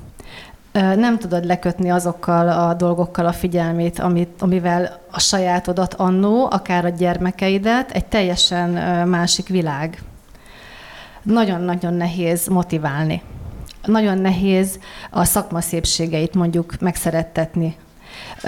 [0.74, 6.88] Nem tudod lekötni azokkal a dolgokkal a figyelmét, amit, amivel a sajátodat annó, akár a
[6.88, 8.70] gyermekeidet, egy teljesen
[9.08, 10.02] másik világ.
[11.22, 13.22] Nagyon-nagyon nehéz motiválni
[13.87, 14.78] nagyon nehéz
[15.10, 17.76] a szakma szépségeit mondjuk megszerettetni.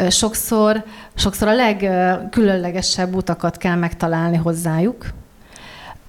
[0.08, 0.84] Sokszor,
[1.14, 5.06] sokszor a legkülönlegesebb utakat kell megtalálni hozzájuk,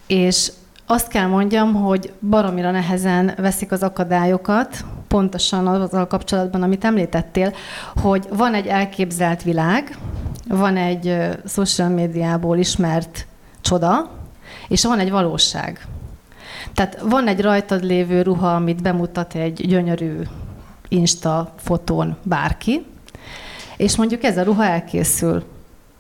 [0.08, 0.52] és
[0.86, 7.54] azt kell mondjam, hogy baromira nehezen veszik az akadályokat, pontosan azzal kapcsolatban, amit említettél,
[7.96, 9.98] hogy van egy elképzelt világ,
[10.48, 13.28] van egy social médiából ismert
[13.62, 14.10] csoda,
[14.68, 15.88] és van egy valóság.
[16.74, 20.22] Tehát van egy rajtad lévő ruha, amit bemutat egy gyönyörű
[20.88, 22.86] Insta fotón bárki,
[23.78, 25.44] és mondjuk ez a ruha elkészül.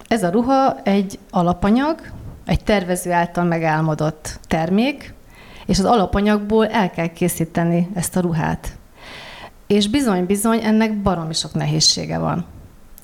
[0.07, 1.99] Ez a ruha egy alapanyag,
[2.45, 5.13] egy tervező által megálmodott termék,
[5.65, 8.76] és az alapanyagból el kell készíteni ezt a ruhát.
[9.67, 12.45] És bizony-bizony ennek baromi sok nehézsége van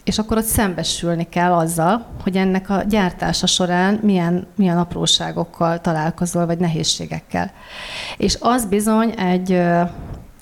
[0.03, 6.45] és akkor ott szembesülni kell azzal, hogy ennek a gyártása során milyen, milyen apróságokkal találkozol,
[6.45, 7.51] vagy nehézségekkel.
[8.17, 9.61] És az bizony egy,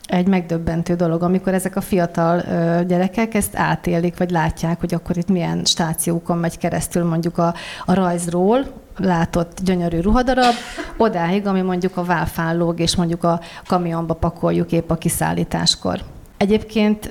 [0.06, 2.42] egy megdöbbentő dolog, amikor ezek a fiatal
[2.84, 7.54] gyerekek ezt átélik, vagy látják, hogy akkor itt milyen stációkon megy keresztül mondjuk a,
[7.86, 8.66] a rajzról,
[9.02, 10.54] látott gyönyörű ruhadarab,
[10.98, 16.00] odáig, ami mondjuk a válfán lóg, és mondjuk a kamionba pakoljuk épp a kiszállításkor.
[16.38, 17.10] Egyébként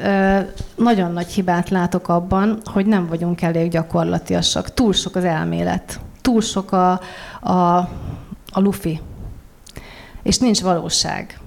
[0.74, 4.74] nagyon nagy hibát látok abban, hogy nem vagyunk elég gyakorlatiasak.
[4.74, 6.00] Túl sok az elmélet.
[6.20, 7.00] Túl sok a,
[7.40, 7.88] a
[8.50, 9.00] a lufi,
[10.22, 11.39] és nincs valóság.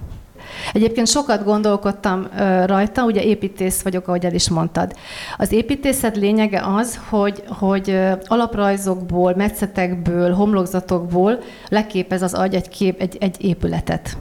[0.72, 2.28] Egyébként sokat gondolkodtam
[2.64, 4.92] rajta, ugye építész vagyok, ahogy el is mondtad.
[5.36, 11.38] Az építészet lényege az, hogy, hogy alaprajzokból, metszetekből, homlokzatokból
[11.68, 14.16] leképez az agy egy, kép, egy, egy épületet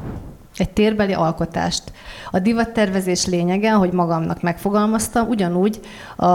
[0.58, 1.84] egy térbeli alkotást.
[2.32, 5.80] A divattervezés lényege, ahogy magamnak megfogalmaztam, ugyanúgy
[6.16, 6.26] a,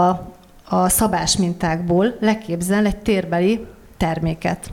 [0.69, 3.65] a szabás mintákból leképzel egy térbeli
[3.97, 4.71] terméket.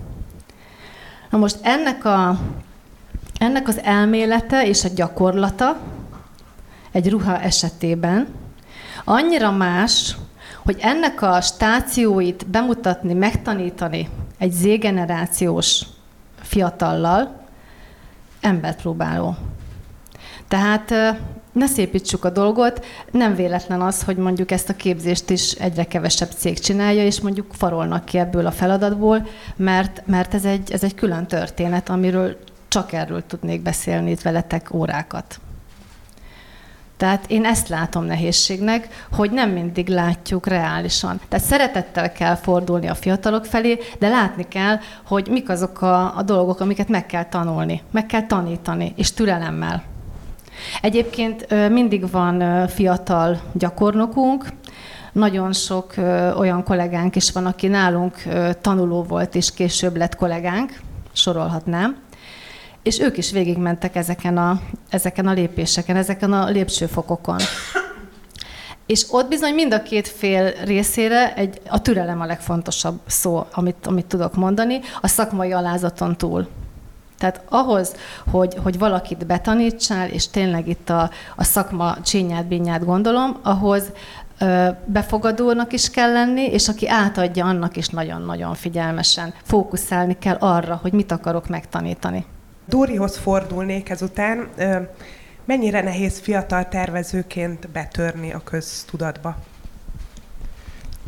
[1.31, 2.39] Na most ennek, a,
[3.39, 5.81] ennek az elmélete és a gyakorlata
[6.93, 8.29] egy ruha esetében
[9.05, 10.17] annyira más,
[10.65, 15.83] hogy ennek a stációit bemutatni, megtanítani egy Z-generációs
[16.41, 17.45] fiatallal,
[18.41, 19.37] emberpróbáló.
[20.49, 20.95] Tehát
[21.53, 26.31] ne szépítsük a dolgot, nem véletlen az, hogy mondjuk ezt a képzést is egyre kevesebb
[26.31, 30.95] cég csinálja, és mondjuk farolnak ki ebből a feladatból, mert, mert ez, egy, ez egy
[30.95, 32.37] külön történet, amiről
[32.77, 35.41] csak erről tudnék beszélni itt veletek órákat.
[36.97, 41.21] Tehát én ezt látom nehézségnek, hogy nem mindig látjuk reálisan.
[41.29, 46.23] Tehát szeretettel kell fordulni a fiatalok felé, de látni kell, hogy mik azok a, a
[46.23, 49.83] dolgok, amiket meg kell tanulni, meg kell tanítani, és türelemmel.
[50.81, 54.49] Egyébként mindig van fiatal gyakornokunk,
[55.13, 55.95] nagyon sok
[56.37, 58.23] olyan kollégánk is van, aki nálunk
[58.61, 60.81] tanuló volt, és később lett kollégánk,
[61.13, 62.05] sorolhatnám
[62.87, 67.39] és ők is végigmentek ezeken a, ezeken a lépéseken, ezeken a lépcsőfokokon.
[68.87, 73.87] És ott bizony mind a két fél részére egy, a türelem a legfontosabb szó, amit,
[73.87, 76.49] amit tudok mondani, a szakmai alázaton túl.
[77.19, 77.95] Tehát ahhoz,
[78.31, 83.83] hogy, hogy valakit betanítsál, és tényleg itt a, a szakma csínyát, binyát gondolom, ahhoz
[84.39, 90.79] ö, befogadónak is kell lenni, és aki átadja, annak is nagyon-nagyon figyelmesen fókuszálni kell arra,
[90.83, 92.27] hogy mit akarok megtanítani.
[92.69, 94.49] Dórihoz fordulnék ezután.
[95.45, 99.37] Mennyire nehéz fiatal tervezőként betörni a köztudatba?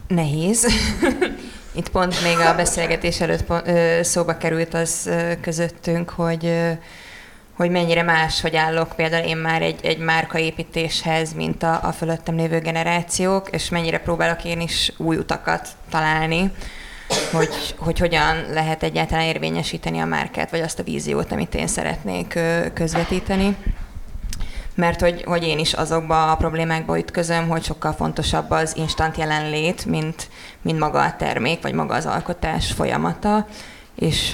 [0.09, 0.67] Nehéz.
[1.79, 3.53] Itt pont még a beszélgetés előtt
[4.05, 6.77] szóba került az közöttünk, hogy
[7.59, 12.37] hogy mennyire más, hogy állok például én már egy, egy márkaépítéshez, mint a, a fölöttem
[12.37, 16.53] lévő generációk, és mennyire próbálok én is új utakat találni
[17.33, 22.39] hogy, hogy hogyan lehet egyáltalán érvényesíteni a márkát, vagy azt a víziót, amit én szeretnék
[22.75, 23.57] közvetíteni.
[24.75, 29.85] Mert hogy, hogy én is azokba a problémákba ütközöm, hogy sokkal fontosabb az instant jelenlét,
[29.85, 30.29] mint,
[30.63, 33.47] mint maga a termék, vagy maga az alkotás folyamata.
[33.95, 34.31] És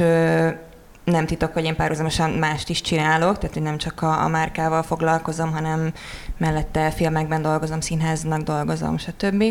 [1.05, 4.83] nem titok, hogy én párhuzamosan mást is csinálok, tehát hogy nem csak a, a márkával
[4.83, 5.93] foglalkozom, hanem
[6.39, 9.45] mellette filmekben dolgozom, színháznak dolgozom, stb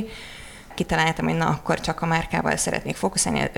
[0.74, 3.50] kitaláltam, hogy na, akkor csak a márkával szeretnék fókuszálni,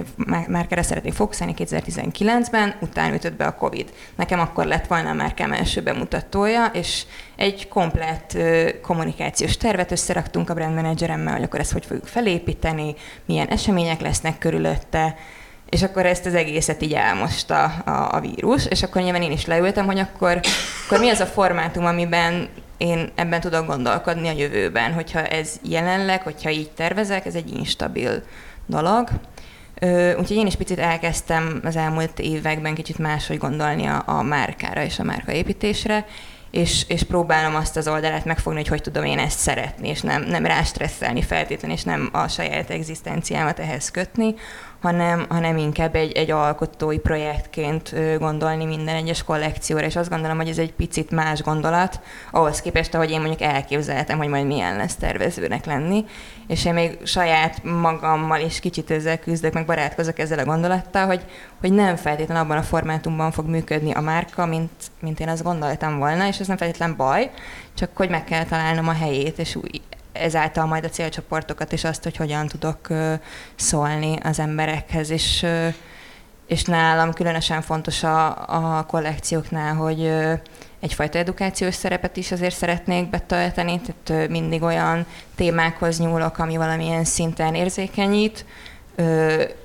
[0.48, 3.94] márkára szeretnék fókuszálni 2019-ben, utána ütött be a Covid.
[4.16, 7.04] Nekem akkor lett volna a márkám első bemutatója, és
[7.36, 8.38] egy komplett
[8.82, 14.38] kommunikációs tervet összeraktunk a brand manageremmel, hogy akkor ezt hogy fogjuk felépíteni, milyen események lesznek
[14.38, 15.16] körülötte,
[15.70, 19.46] és akkor ezt az egészet így elmosta a, a vírus, és akkor nyilván én is
[19.46, 20.40] leültem, hogy akkor,
[20.86, 26.22] akkor mi az a formátum, amiben én ebben tudok gondolkodni a jövőben, hogyha ez jelenleg,
[26.22, 28.24] hogyha így tervezek, ez egy instabil
[28.66, 29.10] dolog.
[30.18, 35.00] Úgyhogy én is picit elkezdtem az elmúlt években kicsit máshogy gondolni a, a márkára és
[35.00, 36.06] a márkaépítésre,
[36.52, 40.24] és, és próbálom azt az oldalát megfogni, hogy hogy tudom én ezt szeretni, és nem,
[40.24, 44.36] nem rástresszelni feltétlenül, és nem a saját egzisztenciámat ehhez kötni,
[44.86, 50.48] hanem, hanem inkább egy, egy alkotói projektként gondolni minden egyes kollekcióra, és azt gondolom, hogy
[50.48, 52.00] ez egy picit más gondolat,
[52.32, 56.06] ahhoz képest, ahogy én mondjuk elképzeltem, hogy majd milyen lesz tervezőnek lenni,
[56.48, 61.26] és én még saját magammal is kicsit ezzel küzdök, meg barátkozok ezzel a gondolattal, hogy,
[61.60, 65.98] hogy nem feltétlenül abban a formátumban fog működni a márka, mint, mint én azt gondoltam
[65.98, 67.32] volna, és ez nem feltétlenül baj,
[67.74, 69.82] csak hogy meg kell találnom a helyét, és új,
[70.20, 72.88] ezáltal majd a célcsoportokat és azt, hogy hogyan tudok
[73.56, 75.46] szólni az emberekhez, és,
[76.48, 78.28] és nálam különösen fontos a,
[78.78, 80.12] a kollekcióknál, hogy
[80.80, 87.56] egyfajta edukációs szerepet is azért szeretnék betölteni, tehát mindig olyan témákhoz nyúlok, ami valamilyen szinten
[87.56, 88.46] érzékenyít,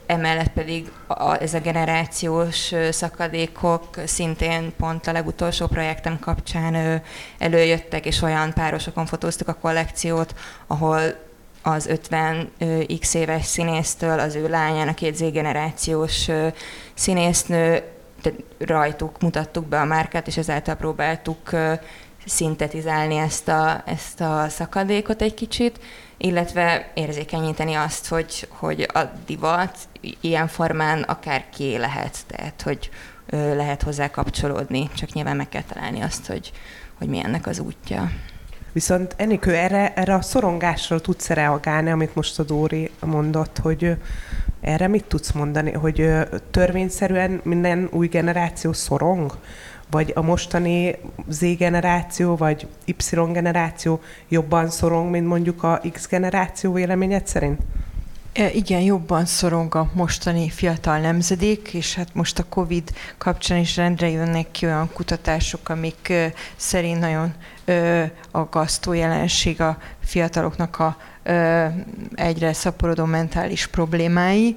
[0.07, 7.03] emellett pedig a, ez a generációs szakadékok szintén pont a legutolsó projektem kapcsán
[7.39, 10.35] előjöttek, és olyan párosokon fotóztuk a kollekciót,
[10.67, 11.01] ahol
[11.63, 12.51] az 50
[13.01, 16.29] x éves színésztől az ő lányának két Z-generációs
[16.95, 17.83] színésznő,
[18.59, 21.51] rajtuk mutattuk be a márkát, és ezáltal próbáltuk
[22.27, 25.81] szintetizálni ezt a, ezt a szakadékot egy kicsit,
[26.17, 29.79] illetve érzékenyíteni azt, hogy, hogy a divat
[30.21, 32.91] ilyen formán akár ki lehet, tehát hogy
[33.31, 36.53] lehet hozzá kapcsolódni, csak nyilván meg kell találni azt, hogy,
[36.99, 38.11] hogy mi ennek az útja.
[38.73, 43.97] Viszont Enikő, erre, erre a szorongásra tudsz reagálni, amit most a Dóri mondott, hogy
[44.61, 46.11] erre mit tudsz mondani, hogy
[46.51, 49.37] törvényszerűen minden új generáció szorong?
[49.91, 50.97] Vagy a mostani
[51.29, 52.95] Z generáció, vagy Y
[53.33, 57.61] generáció jobban szorong, mint mondjuk a X generáció véleményed szerint?
[58.33, 63.77] E, igen, jobban szorong a mostani fiatal nemzedék, és hát most a Covid kapcsán is
[63.77, 66.13] rendre jönnek ki olyan kutatások, amik
[66.57, 67.35] szerint nagyon
[68.31, 70.97] aggasztó jelenség a fiataloknak a
[72.15, 74.57] egyre szaporodó mentális problémái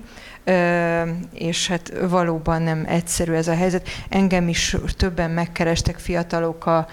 [1.33, 3.87] és hát valóban nem egyszerű ez a helyzet.
[4.09, 6.87] Engem is többen megkerestek fiatalok a,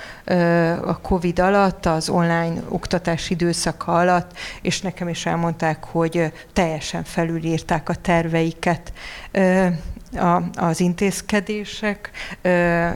[0.85, 7.89] a Covid alatt, az online oktatás időszaka alatt, és nekem is elmondták, hogy teljesen felülírták
[7.89, 8.93] a terveiket
[10.17, 12.11] a, az intézkedések,
[12.43, 12.89] ö,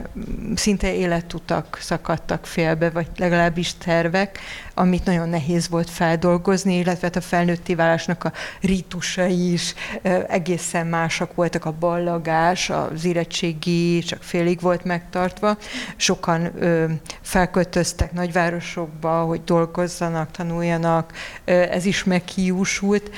[0.55, 4.39] szinte életutak szakadtak félbe, vagy legalábbis tervek,
[4.73, 10.87] amit nagyon nehéz volt feldolgozni, illetve hát a felnőtti válásnak a rítusai is ö, egészen
[10.87, 15.57] másak voltak, a ballagás, az érettségi csak félig volt megtartva.
[15.95, 16.85] Sokan ö,
[17.21, 21.13] felköltöztek nagyvárosokba, hogy dolgozzanak, tanuljanak,
[21.45, 23.11] ö, ez is meghiúsult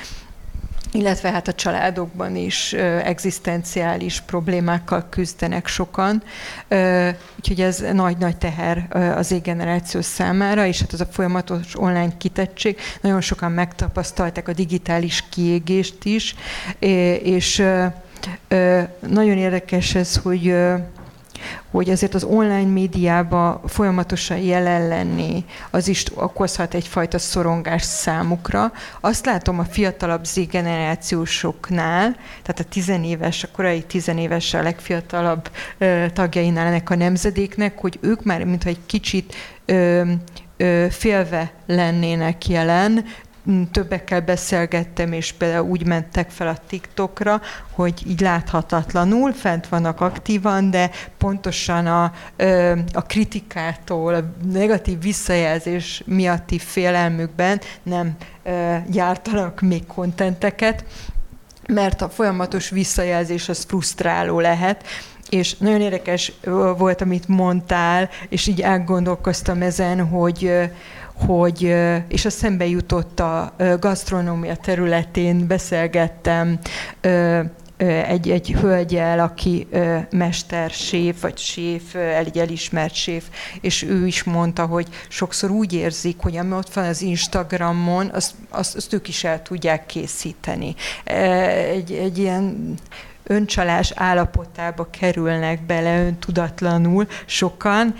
[0.92, 2.72] illetve hát a családokban is
[3.02, 6.22] egzisztenciális problémákkal küzdenek sokan,
[7.36, 8.86] úgyhogy ez nagy-nagy teher
[9.16, 15.24] az égeneráció számára, és hát az a folyamatos online kitettség, nagyon sokan megtapasztalták a digitális
[15.30, 16.34] kiégést is,
[17.22, 17.62] és
[19.00, 20.54] nagyon érdekes ez, hogy
[21.70, 28.72] hogy azért az online médiában folyamatosan jelen lenni, az is okozhat egyfajta szorongás számukra.
[29.00, 36.04] Azt látom a fiatalabb Z generációsoknál, tehát a tizenéves, a korai tizenéves a legfiatalabb ö,
[36.12, 39.34] tagjainál ennek a nemzedéknek, hogy ők már mintha egy kicsit
[39.64, 40.02] ö,
[40.90, 43.04] félve lennének jelen,
[43.70, 47.40] többekkel beszélgettem, és például úgy mentek fel a TikTokra,
[47.70, 52.12] hogy így láthatatlanul fent vannak aktívan, de pontosan a,
[52.92, 58.16] a kritikától, a negatív visszajelzés miatti félelmükben nem
[58.86, 60.84] gyártanak még kontenteket,
[61.66, 64.84] mert a folyamatos visszajelzés az frusztráló lehet,
[65.28, 66.32] és nagyon érdekes
[66.76, 70.52] volt, amit mondtál, és így elgondolkoztam ezen, hogy
[71.26, 71.62] hogy,
[72.08, 76.58] és a szembe jutott a gasztronómia területén, beszélgettem
[77.86, 79.66] egy, egy hölgyel, aki
[80.10, 83.24] mesterséf, vagy séf, egy elismert séf,
[83.60, 88.34] és ő is mondta, hogy sokszor úgy érzik, hogy ami ott van az Instagramon, azt,
[88.48, 90.74] azt, azt ők is el tudják készíteni.
[91.04, 92.74] Egy, egy ilyen
[93.28, 97.94] öncsalás állapotába kerülnek bele öntudatlanul sokan,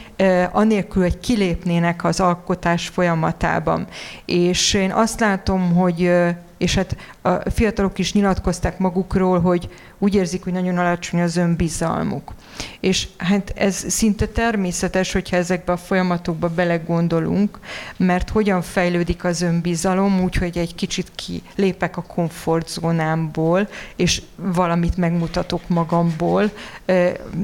[0.50, 3.86] anélkül, hogy kilépnének az alkotás folyamatában.
[4.24, 6.10] És én azt látom, hogy
[6.58, 12.34] és hát a fiatalok is nyilatkozták magukról, hogy úgy érzik, hogy nagyon alacsony az önbizalmuk.
[12.80, 17.58] És hát ez szinte természetes, hogyha ezekbe a folyamatokba belegondolunk,
[17.96, 26.50] mert hogyan fejlődik az önbizalom, úgyhogy egy kicsit kilépek a komfortzónámból, és valamit megmutatok magamból,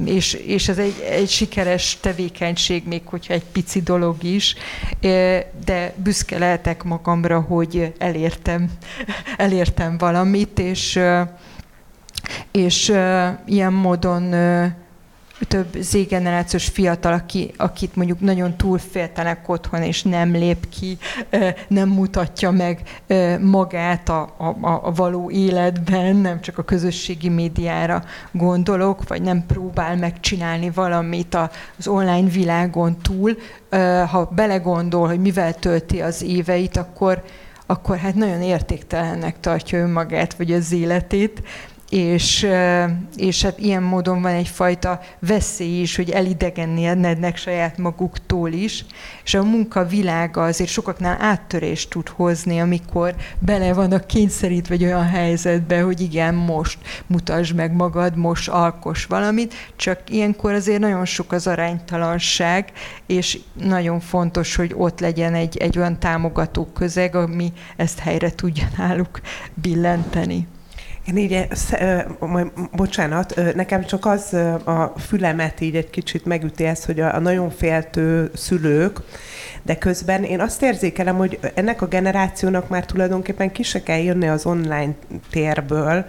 [0.05, 4.55] és, és ez egy, egy sikeres tevékenység, még hogyha egy pici dolog is,
[5.65, 8.69] de büszke lehetek magamra, hogy elértem,
[9.37, 9.64] elértem
[9.97, 10.99] valamit, és
[12.51, 12.93] és
[13.45, 14.33] ilyen módon
[15.47, 20.97] több Z-generációs fiatal, aki, akit mondjuk nagyon túlféltenek otthon, és nem lép ki,
[21.67, 23.03] nem mutatja meg
[23.41, 29.95] magát a, a, a való életben, nem csak a közösségi médiára gondolok, vagy nem próbál
[29.95, 31.37] megcsinálni valamit
[31.77, 33.37] az online világon túl.
[34.11, 37.23] Ha belegondol, hogy mivel tölti az éveit, akkor,
[37.65, 41.41] akkor hát nagyon értéktelennek tartja önmagát, vagy az életét,
[41.95, 42.47] és,
[43.15, 48.85] és hát ilyen módon van egyfajta veszély is, hogy elidegenednek saját maguktól is,
[49.23, 55.07] és a munka világa azért sokaknál áttörést tud hozni, amikor bele vannak kényszerítve egy olyan
[55.07, 56.77] helyzetbe, hogy igen, most
[57.07, 62.71] mutasd meg magad, most alkos valamit, csak ilyenkor azért nagyon sok az aránytalanság,
[63.05, 68.67] és nagyon fontos, hogy ott legyen egy, egy olyan támogató közeg, ami ezt helyre tudja
[68.77, 69.21] náluk
[69.53, 70.47] billenteni.
[71.05, 71.47] Én így,
[72.71, 74.33] bocsánat, nekem csak az
[74.63, 78.99] a fülemet így egy kicsit megüti ez, hogy a, a nagyon féltő szülők,
[79.63, 84.27] de közben én azt érzékelem, hogy ennek a generációnak már tulajdonképpen ki se kell jönni
[84.27, 84.93] az online
[85.31, 86.05] térből,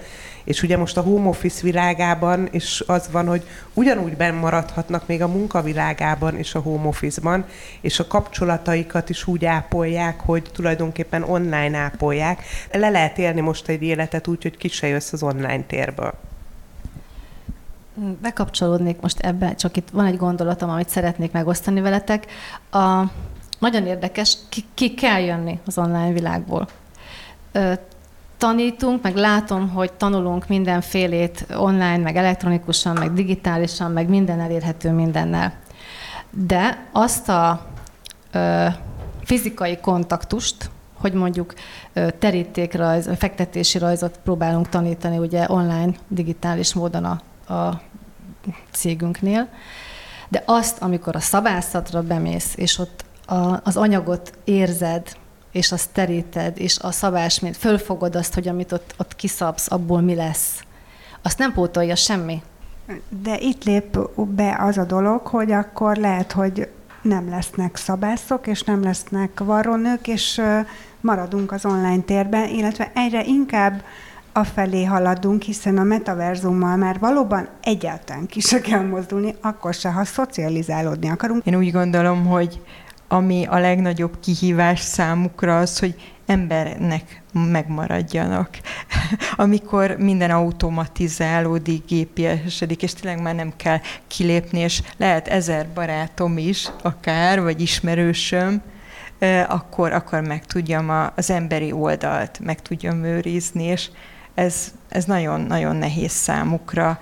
[0.47, 5.29] és ugye most a home office világában is az van, hogy ugyanúgy maradhatnak még a
[5.29, 7.45] munkavilágában és a home office-ban,
[7.81, 12.43] és a kapcsolataikat is úgy ápolják, hogy tulajdonképpen online ápolják.
[12.73, 16.15] Le lehet élni most egy életet úgy, hogy ki se jössz az online térből.
[18.23, 22.27] Bekapcsolódnék most ebbe, csak itt van egy gondolatom, amit szeretnék megosztani veletek.
[22.71, 23.03] A,
[23.59, 26.69] nagyon érdekes, ki, ki kell jönni az online világból
[28.39, 35.53] tanítunk, meg látom, hogy tanulunk mindenfélét online, meg elektronikusan, meg digitálisan, meg minden elérhető mindennel.
[36.31, 37.67] De azt a
[38.33, 38.67] ö,
[39.25, 40.71] fizikai kontaktust,
[41.01, 41.55] hogy mondjuk
[42.19, 47.21] terítékrajz, fektetési rajzot próbálunk tanítani ugye online, digitális módon a,
[47.55, 47.81] a
[48.71, 49.49] cégünknél,
[50.29, 55.17] de azt, amikor a szabászatra bemész, és ott a, az anyagot érzed,
[55.57, 60.01] és azt teríted, és a szabás, mint fölfogod azt, hogy amit ott, ott kiszabsz, abból
[60.01, 60.61] mi lesz.
[61.23, 62.43] Azt nem pótolja semmi.
[63.23, 66.69] De itt lép be az a dolog, hogy akkor lehet, hogy
[67.03, 70.41] nem lesznek szabászok, és nem lesznek varrónők, és
[71.01, 73.83] maradunk az online térben, illetve egyre inkább
[74.33, 80.05] afelé haladunk, hiszen a metaverzummal már valóban egyáltalán ki se kell mozdulni, akkor se, ha
[80.05, 81.47] szocializálódni akarunk.
[81.47, 82.61] Én úgy gondolom, hogy
[83.09, 85.95] ami a legnagyobb kihívás számukra az, hogy
[86.27, 88.49] embernek megmaradjanak.
[89.37, 96.69] Amikor minden automatizálódik, gépiesedik, és tényleg már nem kell kilépni, és lehet ezer barátom is,
[96.83, 98.63] akár, vagy ismerősöm,
[99.49, 103.89] akkor, akkor meg tudjam az emberi oldalt, meg tudjam őrizni, és
[104.35, 106.99] ez, ez nagyon-nagyon nehéz számukra.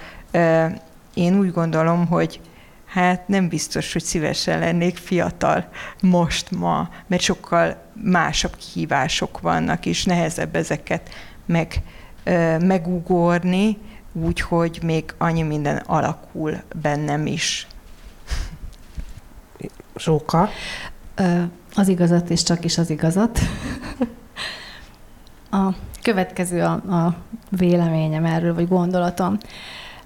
[1.14, 2.40] Én úgy gondolom, hogy
[2.94, 5.68] hát nem biztos, hogy szívesen lennék fiatal
[6.00, 11.10] most, ma, mert sokkal másabb kihívások vannak, és nehezebb ezeket
[11.46, 11.82] meg,
[12.60, 13.78] megugorni,
[14.12, 17.66] úgyhogy még annyi minden alakul bennem is.
[19.96, 20.48] Zsóka?
[21.74, 23.38] Az igazat és csak is az igazat.
[25.50, 27.16] A következő a, a
[27.48, 29.38] véleményem erről, vagy gondolatom.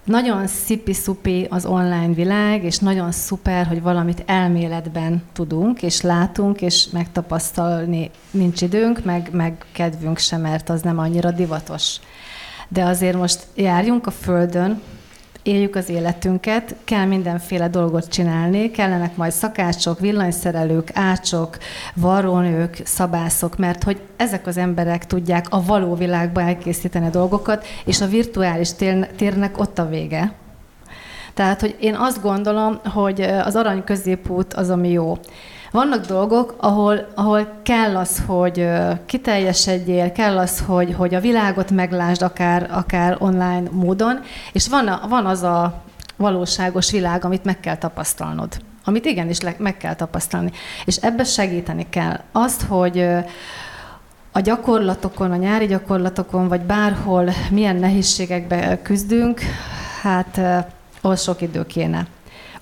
[0.08, 6.88] Nagyon szipi-szupi az online világ, és nagyon szuper, hogy valamit elméletben tudunk, és látunk, és
[6.92, 11.96] megtapasztalni nincs időnk, meg, meg kedvünk sem, mert az nem annyira divatos.
[12.68, 14.82] De azért most járjunk a Földön,
[15.48, 21.58] éljük az életünket, kell mindenféle dolgot csinálni, kellenek majd szakácsok, villanyszerelők, ácsok,
[21.94, 28.00] varrónők, szabászok, mert hogy ezek az emberek tudják a való világba elkészíteni a dolgokat, és
[28.00, 28.72] a virtuális
[29.16, 30.32] térnek ott a vége.
[31.34, 35.18] Tehát, hogy én azt gondolom, hogy az arany középút az, ami jó.
[35.70, 38.68] Vannak dolgok, ahol, ahol kell az, hogy
[39.06, 44.20] kiteljesedjél, kell az, hogy, hogy a világot meglásd akár, akár online módon,
[44.52, 45.82] és van, van az a
[46.16, 48.60] valóságos világ, amit meg kell tapasztalnod.
[48.84, 50.52] Amit igenis le, meg kell tapasztalni.
[50.84, 52.20] És ebbe segíteni kell.
[52.32, 53.06] Azt, hogy
[54.32, 59.40] a gyakorlatokon, a nyári gyakorlatokon, vagy bárhol milyen nehézségekbe küzdünk,
[60.02, 60.40] hát
[61.00, 62.06] ahhoz sok idő kéne.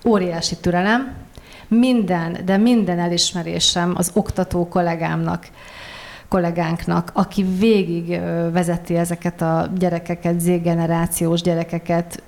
[0.04, 1.25] Óriási türelem,
[1.68, 5.46] minden, de minden elismerésem az oktató kollégámnak,
[6.28, 8.20] kollégánknak, aki végig
[8.52, 12.22] vezeti ezeket a gyerekeket, Z-generációs gyerekeket,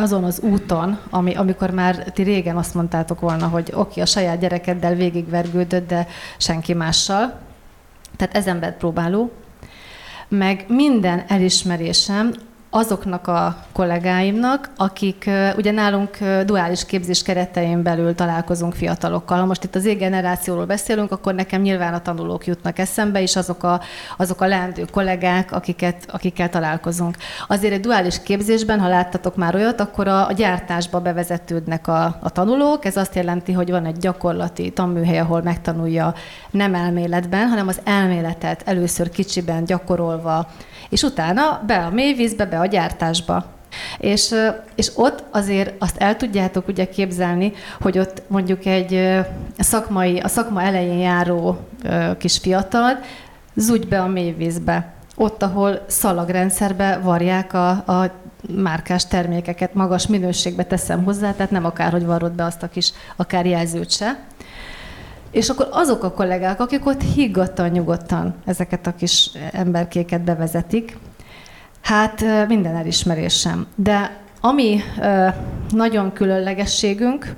[0.00, 4.06] azon az úton, ami, amikor már ti régen azt mondtátok volna, hogy oké, okay, a
[4.06, 7.38] saját gyerekeddel végigvergődött, de senki mással.
[8.16, 9.30] Tehát ezen próbáló.
[10.28, 12.32] Meg minden elismerésem
[12.70, 19.38] azoknak a kollégáimnak, akik ugye nálunk duális képzés keretein belül találkozunk fiatalokkal.
[19.38, 23.62] Ha most itt az generációról beszélünk, akkor nekem nyilván a tanulók jutnak eszembe, és azok
[23.62, 23.80] a,
[24.16, 27.16] azok a leendő kollégák, akiket, akikkel találkozunk.
[27.48, 32.30] Azért egy duális képzésben, ha láttatok már olyat, akkor a, a gyártásba bevezetődnek a, a
[32.30, 32.84] tanulók.
[32.84, 36.14] Ez azt jelenti, hogy van egy gyakorlati tanműhely, ahol megtanulja
[36.50, 40.48] nem elméletben, hanem az elméletet először kicsiben gyakorolva,
[40.88, 43.44] és utána be a mélyvízbe, be a gyártásba.
[43.98, 44.34] És,
[44.74, 49.20] és ott azért azt el tudjátok ugye képzelni, hogy ott mondjuk egy
[49.58, 51.58] szakmai, a szakma elején járó
[52.18, 52.98] kis fiatal
[53.54, 54.92] zúgy be a mélyvízbe.
[55.16, 58.10] Ott, ahol szalagrendszerbe varják a, a
[58.56, 63.46] márkás termékeket, magas minőségbe teszem hozzá, tehát nem akárhogy varrod be azt a kis akár
[63.46, 64.24] jelzőt se.
[65.30, 70.96] És akkor azok a kollégák, akik ott higgadtan, nyugodtan ezeket a kis emberkéket bevezetik,
[71.90, 73.66] Hát minden elismerésem.
[73.74, 74.80] De ami
[75.70, 77.34] nagyon különlegességünk,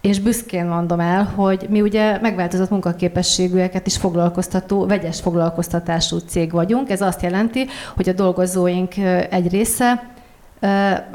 [0.00, 6.90] és büszkén mondom el, hogy mi ugye megváltozott munkaképességűeket is foglalkoztató, vegyes foglalkoztatású cég vagyunk.
[6.90, 8.96] Ez azt jelenti, hogy a dolgozóink
[9.30, 10.10] egy része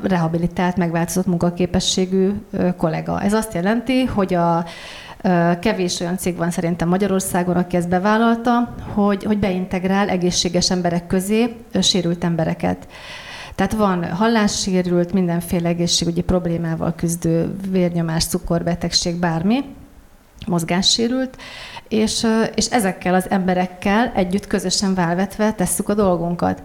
[0.02, 2.32] rehabilitált, megváltozott munkaképességű
[2.78, 3.22] kollega.
[3.22, 4.66] Ez azt jelenti, hogy a
[5.60, 11.56] Kevés olyan cég van szerintem Magyarországon, aki ezt bevállalta, hogy, hogy beintegrál egészséges emberek közé
[11.82, 12.88] sérült embereket.
[13.56, 19.64] Tehát van hallássérült, mindenféle egészségügyi problémával küzdő vérnyomás, cukorbetegség, bármi,
[20.48, 21.38] mozgássérült,
[21.88, 26.62] és, és ezekkel az emberekkel együtt közösen válvetve tesszük a dolgunkat.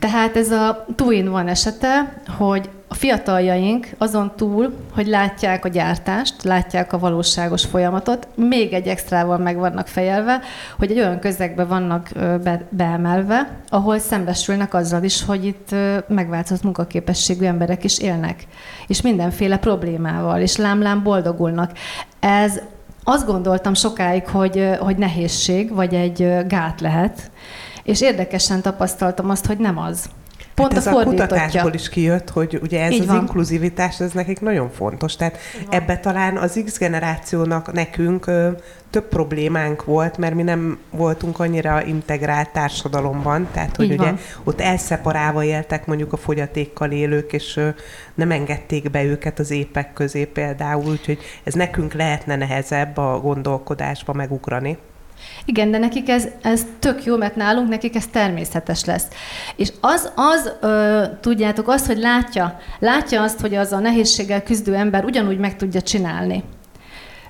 [0.00, 6.42] Tehát ez a two van esete, hogy a fiataljaink azon túl, hogy látják a gyártást,
[6.42, 10.40] látják a valóságos folyamatot, még egy extrával meg vannak fejelve,
[10.78, 12.08] hogy egy olyan közegbe vannak
[12.42, 15.74] be, beemelve, ahol szembesülnek azzal is, hogy itt
[16.08, 18.46] megváltozott munkaképességű emberek is élnek,
[18.86, 21.70] és mindenféle problémával, és lámlám boldogulnak.
[22.20, 22.60] Ez
[23.04, 27.30] azt gondoltam sokáig, hogy, hogy nehézség, vagy egy gát lehet,
[27.84, 30.10] és érdekesen tapasztaltam azt, hogy nem az.
[30.54, 33.16] Pont hát ez a, a kutatásból is kijött, hogy ugye ez Így az van.
[33.16, 35.16] inkluzivitás, ez nekik nagyon fontos.
[35.16, 38.50] Tehát ebbe talán az X generációnak nekünk ö,
[38.90, 44.18] több problémánk volt, mert mi nem voltunk annyira integrált társadalomban, tehát hogy Így ugye van.
[44.44, 47.68] ott elszeparálva éltek mondjuk a fogyatékkal élők, és ö,
[48.14, 54.12] nem engedték be őket az épek közé például, úgyhogy ez nekünk lehetne nehezebb a gondolkodásba
[54.12, 54.78] megugrani.
[55.44, 59.06] Igen, de nekik ez, ez tök jó, mert nálunk nekik ez természetes lesz.
[59.56, 64.74] És az, az ö, tudjátok, az, hogy látja, látja azt, hogy az a nehézséggel küzdő
[64.74, 66.44] ember ugyanúgy meg tudja csinálni.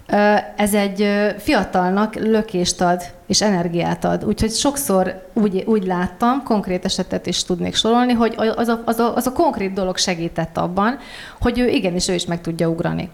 [0.07, 4.25] Ö, ez egy fiatalnak lökést ad, és energiát ad.
[4.25, 9.17] Úgyhogy sokszor úgy, úgy láttam, konkrét esetet is tudnék sorolni, hogy az a, az, a,
[9.17, 10.99] az a konkrét dolog segített abban,
[11.41, 13.11] hogy ő igenis ő is meg tudja ugrani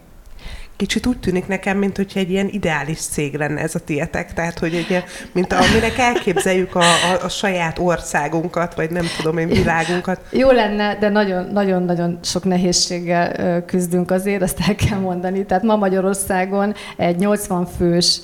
[0.77, 4.59] kicsit úgy tűnik nekem, mint hogy egy ilyen ideális cég lenne ez a tietek, tehát
[4.59, 10.21] hogy egy, mint aminek elképzeljük a, a, a saját országunkat, vagy nem tudom én, világunkat.
[10.31, 11.09] Jó lenne, de
[11.53, 15.45] nagyon-nagyon sok nehézséggel küzdünk azért, azt el kell mondani.
[15.45, 18.21] Tehát ma Magyarországon egy 80 fős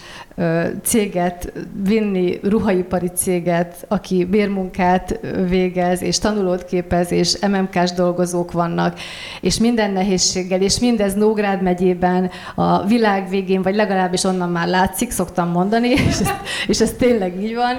[0.82, 8.98] céget vinni, ruhaipari céget, aki bérmunkát végez, és tanulót képez, és MMK-s dolgozók vannak,
[9.40, 15.10] és minden nehézséggel, és mindez Nógrád megyében a világ végén, vagy legalábbis onnan már látszik,
[15.10, 16.30] szoktam mondani, és ez,
[16.66, 17.76] és ez tényleg így van.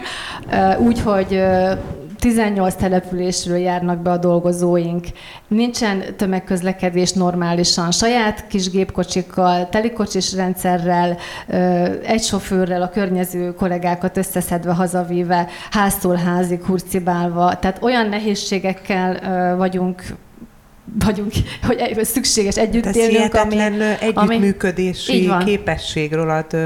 [0.78, 1.41] Úgyhogy
[2.24, 5.07] 18 településről járnak be a dolgozóink,
[5.47, 11.18] nincsen tömegközlekedés normálisan, saját kis gépkocsikkal, telikocsis rendszerrel,
[12.03, 20.03] egy sofőrrel a környező kollégákat összeszedve, hazavíve, háztól házig hurcibálva, tehát olyan nehézségekkel vagyunk
[20.99, 21.31] vagyunk,
[21.65, 23.57] hogy szükséges együtt élnünk, ami,
[23.99, 26.57] együttműködési ami, képességről ad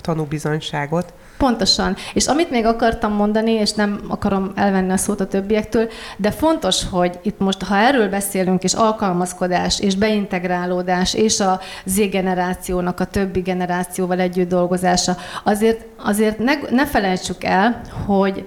[0.00, 1.12] tanúbizonyságot.
[1.38, 1.96] Pontosan.
[2.14, 6.82] És amit még akartam mondani, és nem akarom elvenni a szót a többiektől, de fontos,
[6.90, 13.40] hogy itt most, ha erről beszélünk, és alkalmazkodás, és beintegrálódás, és a Z-generációnak a többi
[13.40, 18.44] generációval együtt dolgozása, azért, azért ne, ne felejtsük el, hogy,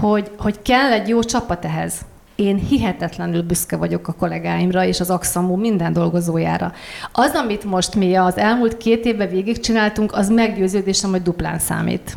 [0.00, 1.94] hogy, hogy kell egy jó csapat ehhez.
[2.34, 6.72] Én hihetetlenül büszke vagyok a kollégáimra és az Axamú minden dolgozójára.
[7.12, 12.16] Az, amit most mi az elmúlt két évben végigcsináltunk, az meggyőződésem, hogy duplán számít.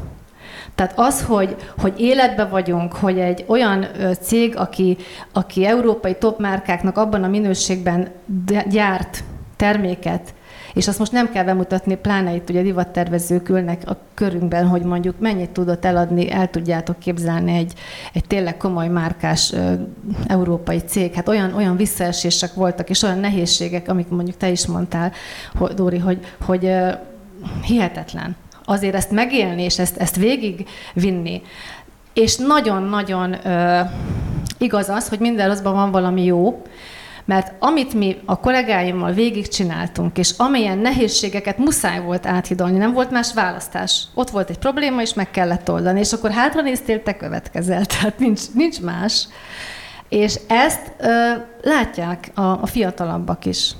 [0.75, 3.85] Tehát az, hogy, hogy életbe vagyunk, hogy egy olyan
[4.21, 4.97] cég, aki,
[5.33, 8.07] aki európai top márkáknak abban a minőségben
[8.69, 9.23] gyárt
[9.55, 10.33] terméket,
[10.77, 15.19] és azt most nem kell bemutatni, pláne itt ugye divattervezők ülnek a körünkben, hogy mondjuk
[15.19, 17.73] mennyit tudott eladni, el tudjátok képzelni egy,
[18.13, 19.73] egy tényleg komoly márkás ö,
[20.27, 21.13] európai cég.
[21.13, 25.11] Hát olyan, olyan visszaesések voltak, és olyan nehézségek, amik mondjuk te is mondtál,
[25.55, 26.89] hogy, Dóri, hogy, hogy ö,
[27.63, 28.35] hihetetlen.
[28.65, 31.41] Azért ezt megélni, és ezt, ezt végigvinni,
[32.13, 33.35] és nagyon-nagyon
[34.57, 36.61] igaz az, hogy minden rosszban van valami jó,
[37.27, 43.33] mert amit mi a kollégáimmal végigcsináltunk, és amilyen nehézségeket muszáj volt áthidalni, nem volt más
[43.33, 44.03] választás.
[44.13, 48.19] Ott volt egy probléma, és meg kellett oldani, és akkor hátra néztél, te következel, tehát
[48.19, 49.27] nincs, nincs más.
[50.09, 53.71] És ezt ö, látják a, a fiatalabbak is.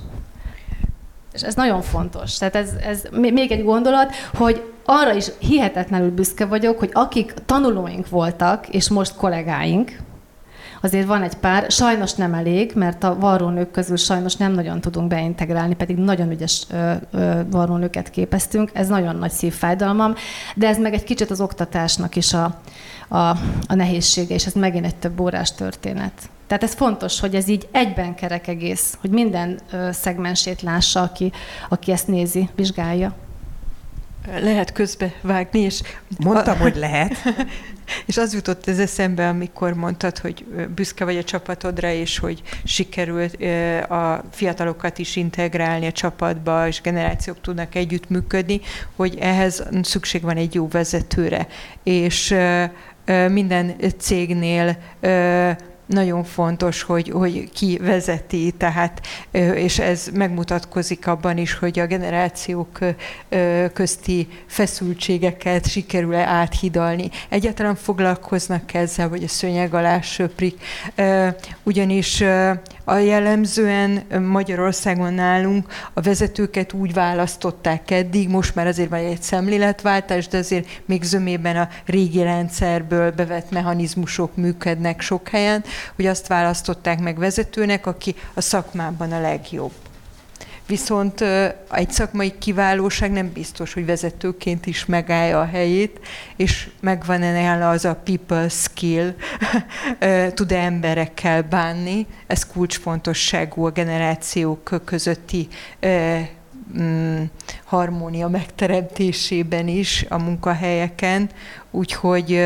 [1.32, 2.38] És ez nagyon fontos.
[2.38, 8.08] Tehát ez, ez még egy gondolat, hogy arra is hihetetlenül büszke vagyok, hogy akik tanulóink
[8.08, 9.98] voltak, és most kollégáink,
[10.80, 15.08] Azért van egy pár, sajnos nem elég, mert a varrónők közül sajnos nem nagyon tudunk
[15.08, 18.70] beintegrálni, pedig nagyon ügyes ö, ö, varrónőket képeztünk.
[18.72, 20.14] Ez nagyon nagy szívfájdalmam,
[20.54, 22.60] de ez meg egy kicsit az oktatásnak is a,
[23.08, 23.16] a,
[23.66, 26.12] a nehézsége, és ez megint egy több órás történet.
[26.46, 29.58] Tehát ez fontos, hogy ez így egyben kerek egész, hogy minden
[29.90, 31.32] szegmensét lássa, aki,
[31.68, 33.14] aki ezt nézi, vizsgálja.
[34.40, 35.82] Lehet közbe vágni, és...
[36.18, 36.62] Mondtam, a...
[36.62, 37.16] hogy lehet.
[38.06, 43.42] És az jutott ez eszembe, amikor mondtad, hogy büszke vagy a csapatodra, és hogy sikerült
[43.90, 48.60] a fiatalokat is integrálni a csapatba, és generációk tudnak együttműködni,
[48.96, 51.46] hogy ehhez szükség van egy jó vezetőre.
[51.82, 52.34] És
[53.28, 54.78] minden cégnél
[55.88, 59.00] nagyon fontos, hogy, hogy ki vezeti, tehát,
[59.54, 62.78] és ez megmutatkozik abban is, hogy a generációk
[63.72, 67.10] közti feszültségeket sikerül-e áthidalni.
[67.28, 70.60] Egyáltalán foglalkoznak ezzel, vagy a szőnyeg alá söprik,
[71.62, 72.22] ugyanis
[72.84, 80.28] a jellemzően Magyarországon nálunk a vezetőket úgy választották eddig, most már azért van egy szemléletváltás,
[80.28, 85.64] de azért még zömében a régi rendszerből bevett mechanizmusok működnek sok helyen,
[85.96, 89.72] hogy azt választották meg vezetőnek, aki a szakmában a legjobb.
[90.68, 91.24] Viszont
[91.70, 96.00] egy szakmai kiválóság nem biztos, hogy vezetőként is megállja a helyét,
[96.36, 99.14] és megvan-e nála az a people skill,
[100.34, 102.06] tud-e emberekkel bánni.
[102.26, 105.48] Ez kulcsfontosságú a generációk közötti
[106.78, 107.22] mm,
[107.64, 111.30] harmónia megteremtésében is a munkahelyeken,
[111.70, 112.44] úgyhogy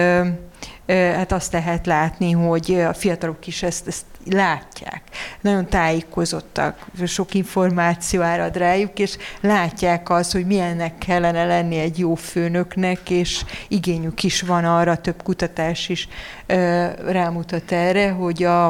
[0.86, 5.02] hát azt lehet látni, hogy a fiatalok is ezt, ezt látják.
[5.40, 12.14] Nagyon tájékozottak, sok információ árad rájuk, és látják azt, hogy milyennek kellene lenni egy jó
[12.14, 16.08] főnöknek, és igényük is van arra, több kutatás is
[17.06, 18.68] rámutat erre, hogy a,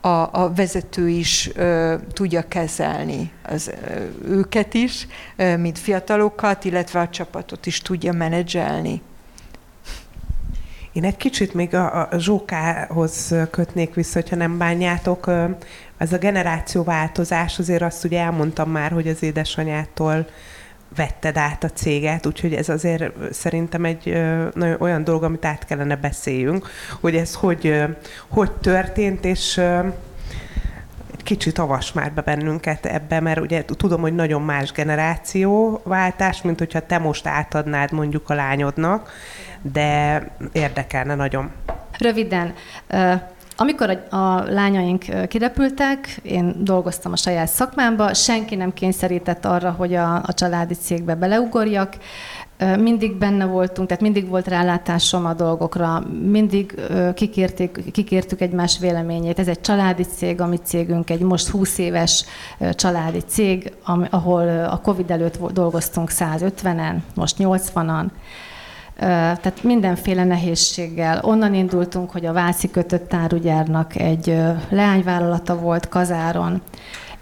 [0.00, 7.00] a, a vezető is ö, tudja kezelni az, ö, őket is, ö, mint fiatalokat, illetve
[7.00, 9.02] a csapatot is tudja menedzselni.
[10.98, 15.30] Én egy kicsit még a, a Zsókához kötnék vissza, hogyha nem bánjátok.
[15.98, 20.26] Ez a generációváltozás, azért azt ugye elmondtam már, hogy az édesanyától
[20.96, 24.04] vetted át a céget, úgyhogy ez azért szerintem egy
[24.54, 26.68] nagyon olyan dolog, amit át kellene beszéljünk,
[27.00, 27.82] hogy ez hogy,
[28.28, 29.60] hogy történt, és
[31.28, 36.86] kicsit avas már be bennünket ebbe, mert ugye tudom, hogy nagyon más generációváltás, mint hogyha
[36.86, 39.10] te most átadnád mondjuk a lányodnak,
[39.62, 41.50] de érdekelne nagyon.
[41.98, 42.54] Röviden,
[43.56, 50.14] amikor a, lányaink kirepültek, én dolgoztam a saját szakmámba, senki nem kényszerített arra, hogy a,
[50.14, 51.96] a családi cégbe beleugorjak,
[52.78, 56.80] mindig benne voltunk, tehát mindig volt rálátásom a dolgokra, mindig
[57.14, 59.38] kikérték, kikértük egymás véleményét.
[59.38, 62.24] Ez egy családi cég, a cégünk egy most 20 éves
[62.72, 63.72] családi cég,
[64.10, 68.04] ahol a Covid előtt dolgoztunk 150-en, most 80-an
[68.98, 71.20] tehát mindenféle nehézséggel.
[71.22, 74.36] Onnan indultunk, hogy a Váci kötött árugyárnak egy
[74.68, 76.62] leányvállalata volt Kazáron,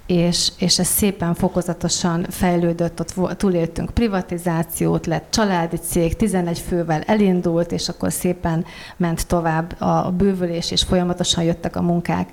[0.07, 7.73] és, és ez szépen fokozatosan fejlődött, ott túléltünk privatizációt, lett családi cég, 11 fővel elindult,
[7.73, 8.65] és akkor szépen
[8.97, 12.29] ment tovább a bővülés, és folyamatosan jöttek a munkák.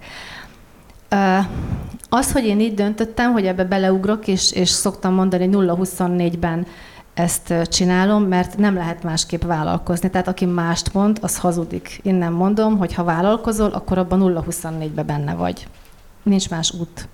[2.10, 6.66] Az, hogy én így döntöttem, hogy ebbe beleugrok, és, és szoktam mondani 0-24-ben
[7.14, 10.10] ezt csinálom, mert nem lehet másképp vállalkozni.
[10.10, 12.00] Tehát aki mást mond, az hazudik.
[12.04, 15.68] Én nem mondom, hogy ha vállalkozol, akkor abban 0-24-be benne vagy.
[16.24, 17.08] Nincs más út.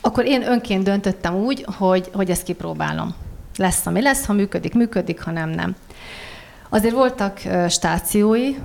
[0.00, 3.14] Akkor én önként döntöttem úgy, hogy, hogy ezt kipróbálom.
[3.56, 5.76] Lesz, ami lesz, ha működik, működik, ha nem, nem.
[6.68, 8.56] Azért voltak stációi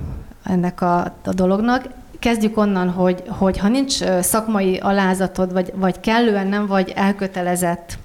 [0.42, 1.88] ennek a, a dolognak.
[2.18, 7.98] Kezdjük onnan, hogy, hogy ha nincs szakmai alázatod, vagy, vagy kellően nem vagy elkötelezett,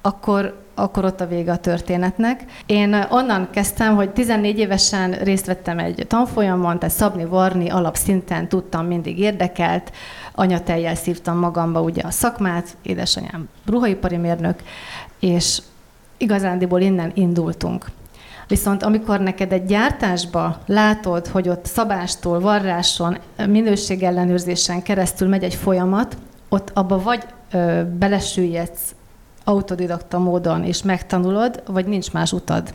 [0.00, 2.44] akkor akkor ott a vége a történetnek.
[2.66, 8.86] Én onnan kezdtem, hogy 14 évesen részt vettem egy tanfolyamon, tehát szabni, varni alapszinten tudtam,
[8.86, 9.92] mindig érdekelt,
[10.34, 14.62] anyateljel szívtam magamba ugye a szakmát, édesanyám ruhaipari mérnök,
[15.20, 15.62] és
[16.16, 17.86] igazándiból innen indultunk.
[18.48, 26.16] Viszont amikor neked egy gyártásba látod, hogy ott szabástól, varráson, minőségellenőrzésen keresztül megy egy folyamat,
[26.48, 27.82] ott abba vagy ö,
[29.44, 32.74] autodidakta módon és megtanulod, vagy nincs más utad.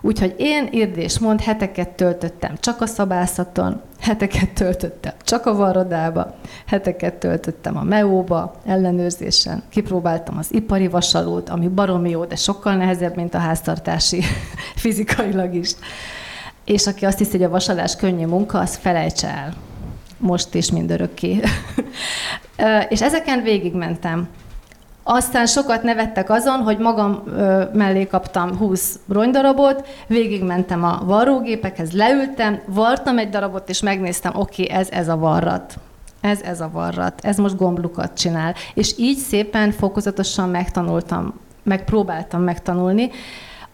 [0.00, 0.64] Úgyhogy én
[0.94, 6.34] és mond heteket töltöttem csak a szabászaton, heteket töltöttem csak a varrodába,
[6.66, 13.16] heteket töltöttem a meóba, ellenőrzésen, kipróbáltam az ipari vasalót, ami baromi jó, de sokkal nehezebb,
[13.16, 14.22] mint a háztartási
[14.84, 15.72] fizikailag is.
[16.64, 19.54] És aki azt hiszi, hogy a vasalás könnyű munka, az felejtse el.
[20.18, 21.40] Most is mindörökké.
[22.88, 24.28] és ezeken végigmentem
[25.06, 32.60] Aztán sokat nevettek azon, hogy magam ö, mellé kaptam 20 rongydarabot, végigmentem a varrógépekhez, leültem,
[32.66, 35.74] vartam egy darabot, és megnéztem, oké, okay, ez ez a varrat.
[36.20, 38.54] Ez ez a varrat, ez most gomblukat csinál.
[38.74, 43.10] És így szépen, fokozatosan megtanultam, megpróbáltam megtanulni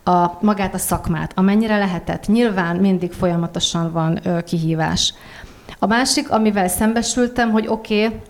[0.04, 2.26] a, magát a szakmát, amennyire lehetett.
[2.26, 5.14] Nyilván mindig folyamatosan van ö, kihívás.
[5.78, 8.20] A másik, amivel szembesültem, hogy oké, okay,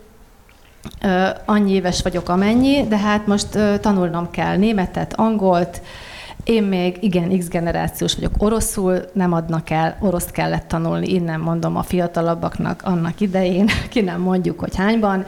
[1.44, 5.80] annyi éves vagyok amennyi, de hát most tanulnom kell németet, angolt,
[6.44, 11.76] én még igen, X generációs vagyok, oroszul nem adnak el, oroszt kellett tanulni, innen mondom
[11.76, 15.24] a fiatalabbaknak annak idején, ki nem mondjuk, hogy hányban,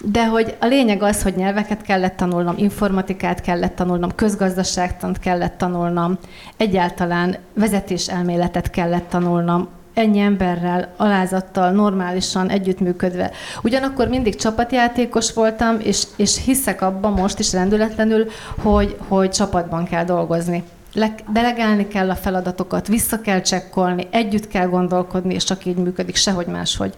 [0.00, 6.18] de hogy a lényeg az, hogy nyelveket kellett tanulnom, informatikát kellett tanulnom, közgazdaságtant kellett tanulnom,
[6.56, 9.68] egyáltalán vezetéselméletet kellett tanulnom,
[9.98, 13.30] ennyi emberrel, alázattal, normálisan együttműködve.
[13.62, 18.26] Ugyanakkor mindig csapatjátékos voltam, és, és hiszek abban most is rendületlenül,
[18.58, 20.62] hogy, hogy csapatban kell dolgozni.
[20.92, 26.16] Le, delegálni kell a feladatokat, vissza kell csekkolni, együtt kell gondolkodni, és csak így működik,
[26.16, 26.94] sehogy máshogy.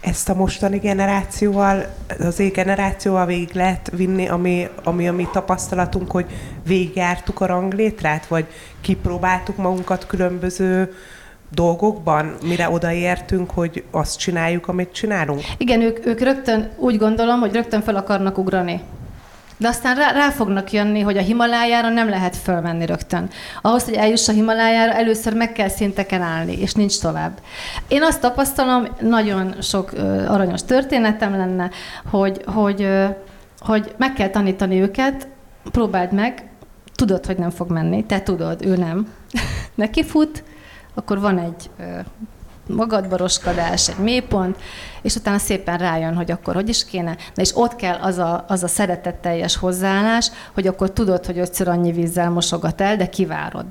[0.00, 1.84] Ezt a mostani generációval,
[2.18, 6.26] az én generációval végig lehet vinni, ami, ami a mi tapasztalatunk, hogy
[6.66, 8.46] végigjártuk a ranglétrát, vagy
[8.80, 10.94] kipróbáltuk magunkat különböző
[11.50, 15.40] dolgokban, mire odaértünk, hogy azt csináljuk, amit csinálunk?
[15.56, 18.80] Igen, ők, ők rögtön úgy gondolom, hogy rögtön fel akarnak ugrani.
[19.60, 23.30] De aztán rá, rá fognak jönni, hogy a Himalájára nem lehet fölmenni rögtön.
[23.62, 27.38] Ahhoz, hogy eljuss a Himalájára, először meg kell szinteken állni, és nincs tovább.
[27.88, 31.70] Én azt tapasztalom, nagyon sok uh, aranyos történetem lenne,
[32.10, 32.88] hogy, hogy,
[33.58, 35.28] hogy meg kell tanítani őket,
[35.70, 36.50] próbáld meg,
[36.94, 39.08] tudod, hogy nem fog menni, te tudod, ő nem.
[39.74, 40.42] Neki fut,
[40.94, 41.70] akkor van egy
[42.66, 44.56] magadbaroskodás, egy mélypont,
[45.02, 47.16] és utána szépen rájön, hogy akkor hogy is kéne.
[47.34, 51.68] Na és ott kell az a, az a szeretetteljes hozzáállás, hogy akkor tudod, hogy ötször
[51.68, 53.66] annyi vízzel mosogat el, de kivárod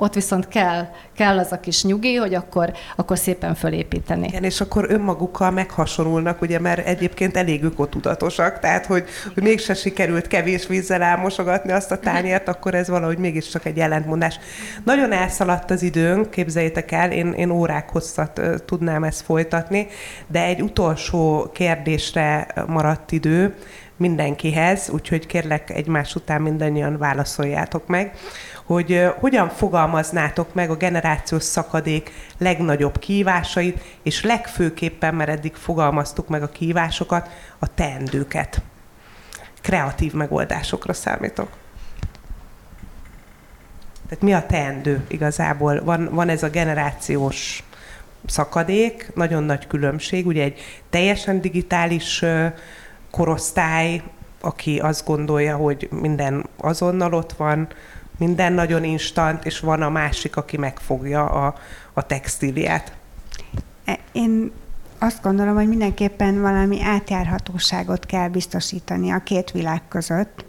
[0.00, 4.26] ott viszont kell, kell az a kis nyugi, hogy akkor, akkor szépen fölépíteni.
[4.26, 10.26] Igen, és akkor önmagukkal meghasonulnak, ugye, mert egyébként elég ökotudatosak, tehát hogy, hogy mégse sikerült
[10.26, 14.38] kevés vízzel elmosogatni azt a tányért, akkor ez valahogy mégiscsak egy ellentmondás.
[14.84, 19.86] Nagyon elszaladt az időnk, képzeljétek el, én, én órák hosszat tudnám ezt folytatni,
[20.26, 23.54] de egy utolsó kérdésre maradt idő
[23.96, 28.12] mindenkihez, úgyhogy kérlek egymás után mindannyian válaszoljátok meg
[28.74, 36.42] hogy hogyan fogalmaznátok meg a generációs szakadék legnagyobb kívásait, és legfőképpen, mert eddig fogalmaztuk meg
[36.42, 38.62] a kívásokat, a teendőket.
[39.60, 41.48] Kreatív megoldásokra számítok.
[44.08, 45.84] Tehát mi a teendő igazából?
[45.84, 47.62] Van, van ez a generációs
[48.26, 50.26] szakadék, nagyon nagy különbség.
[50.26, 50.60] Ugye egy
[50.90, 52.24] teljesen digitális
[53.10, 54.02] korosztály,
[54.40, 57.68] aki azt gondolja, hogy minden azonnal ott van,
[58.20, 61.54] minden nagyon instant, és van a másik, aki megfogja a,
[61.92, 62.92] a textíliát.
[63.84, 64.52] E, én
[64.98, 70.44] azt gondolom, hogy mindenképpen valami átjárhatóságot kell biztosítani a két világ között,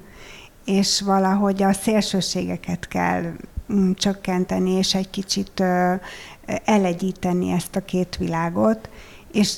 [0.65, 3.21] és valahogy a szélsőségeket kell
[3.73, 5.63] mm, csökkenteni, és egy kicsit
[6.65, 8.89] elegyíteni ezt a két világot,
[9.31, 9.57] és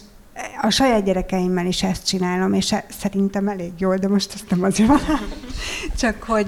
[0.62, 4.64] a saját gyerekeimmel is ezt csinálom, és e- szerintem elég jól, de most ezt nem
[4.64, 5.00] azért van.
[6.00, 6.48] Csak hogy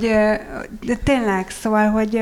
[0.86, 2.21] de tényleg, szóval, hogy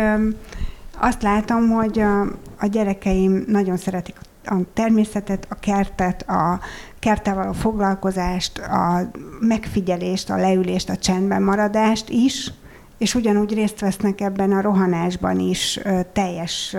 [0.97, 2.22] azt látom, hogy a,
[2.59, 6.59] a gyerekeim nagyon szeretik a természetet, a kertet, a
[6.99, 12.51] kerttel való foglalkozást, a megfigyelést, a leülést, a csendben maradást is,
[12.97, 15.80] és ugyanúgy részt vesznek ebben a rohanásban is
[16.14, 16.76] teljes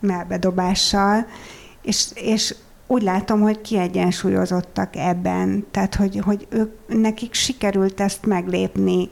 [0.00, 1.26] melbedobással,
[1.82, 2.54] és, és
[2.90, 9.08] úgy látom, hogy kiegyensúlyozottak ebben, tehát hogy, hogy ők, nekik sikerült ezt meglépni,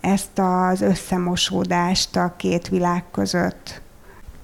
[0.00, 3.80] ezt az összemosódást a két világ között.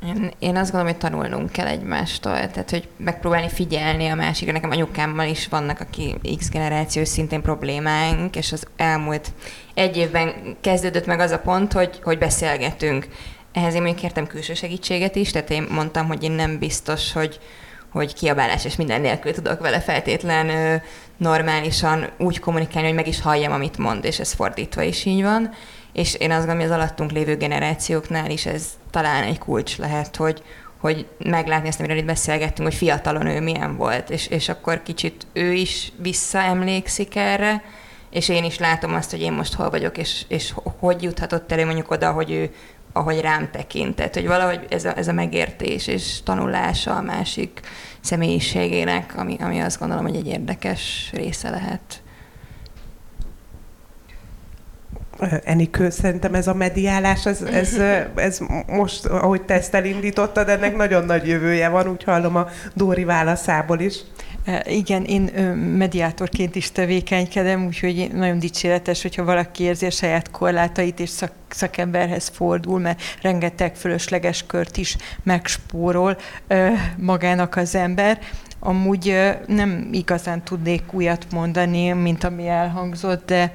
[0.07, 4.53] Én, én azt gondolom, hogy tanulnunk kell egymástól, tehát hogy megpróbálni figyelni a másikra.
[4.53, 9.32] Nekem anyukámmal is vannak, aki X generációs szintén problémáink, és az elmúlt
[9.74, 13.09] egy évben kezdődött meg az a pont, hogy, hogy beszélgetünk.
[13.53, 17.40] Ehhez én még kértem külső segítséget is, tehát én mondtam, hogy én nem biztos, hogy,
[17.93, 20.74] hogy kiabálás és minden nélkül tudok vele feltétlen ö,
[21.16, 25.51] normálisan úgy kommunikálni, hogy meg is halljam, amit mond, és ez fordítva is így van.
[25.93, 30.16] És én azt gondolom, hogy az alattunk lévő generációknál is ez talán egy kulcs lehet,
[30.16, 30.43] hogy,
[30.80, 35.26] hogy meglátni azt, amiről itt beszélgettünk, hogy fiatalon ő milyen volt, és, és akkor kicsit
[35.32, 37.62] ő is visszaemlékszik erre,
[38.11, 41.64] és én is látom azt, hogy én most hol vagyok, és, és hogy juthatott elő
[41.64, 42.51] mondjuk oda, hogy ő
[42.93, 47.61] ahogy rám tekintett, hogy valahogy ez a, ez a megértés és tanulása a másik
[48.01, 52.03] személyiségének, ami, ami azt gondolom, hogy egy érdekes része lehet.
[55.45, 57.78] Enikő, szerintem ez a mediálás, ez, ez,
[58.14, 63.05] ez most, ahogy te ezt elindítottad, ennek nagyon nagy jövője van, úgy hallom a Dóri
[63.05, 63.95] válaszából is.
[64.64, 65.22] Igen, én
[65.57, 72.28] mediátorként is tevékenykedem, úgyhogy nagyon dicséretes, hogyha valaki érzi a saját korlátait és szak, szakemberhez
[72.28, 76.16] fordul, mert rengeteg fölösleges kört is megspórol
[76.97, 78.18] magának az ember.
[78.64, 83.53] Amúgy nem igazán tudnék újat mondani, mint ami elhangzott, de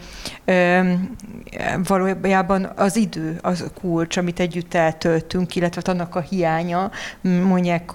[1.83, 7.91] valójában az idő az kulcs, amit együtt eltöltünk, illetve annak a hiánya, mondják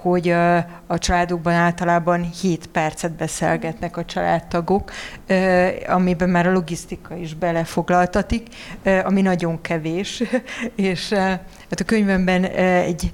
[0.00, 0.28] hogy
[0.86, 4.90] a családokban általában 7 percet beszélgetnek a családtagok,
[5.86, 8.48] amiben már a logisztika is belefoglaltatik,
[9.04, 10.22] ami nagyon kevés,
[10.74, 13.12] és hát a könyvemben egy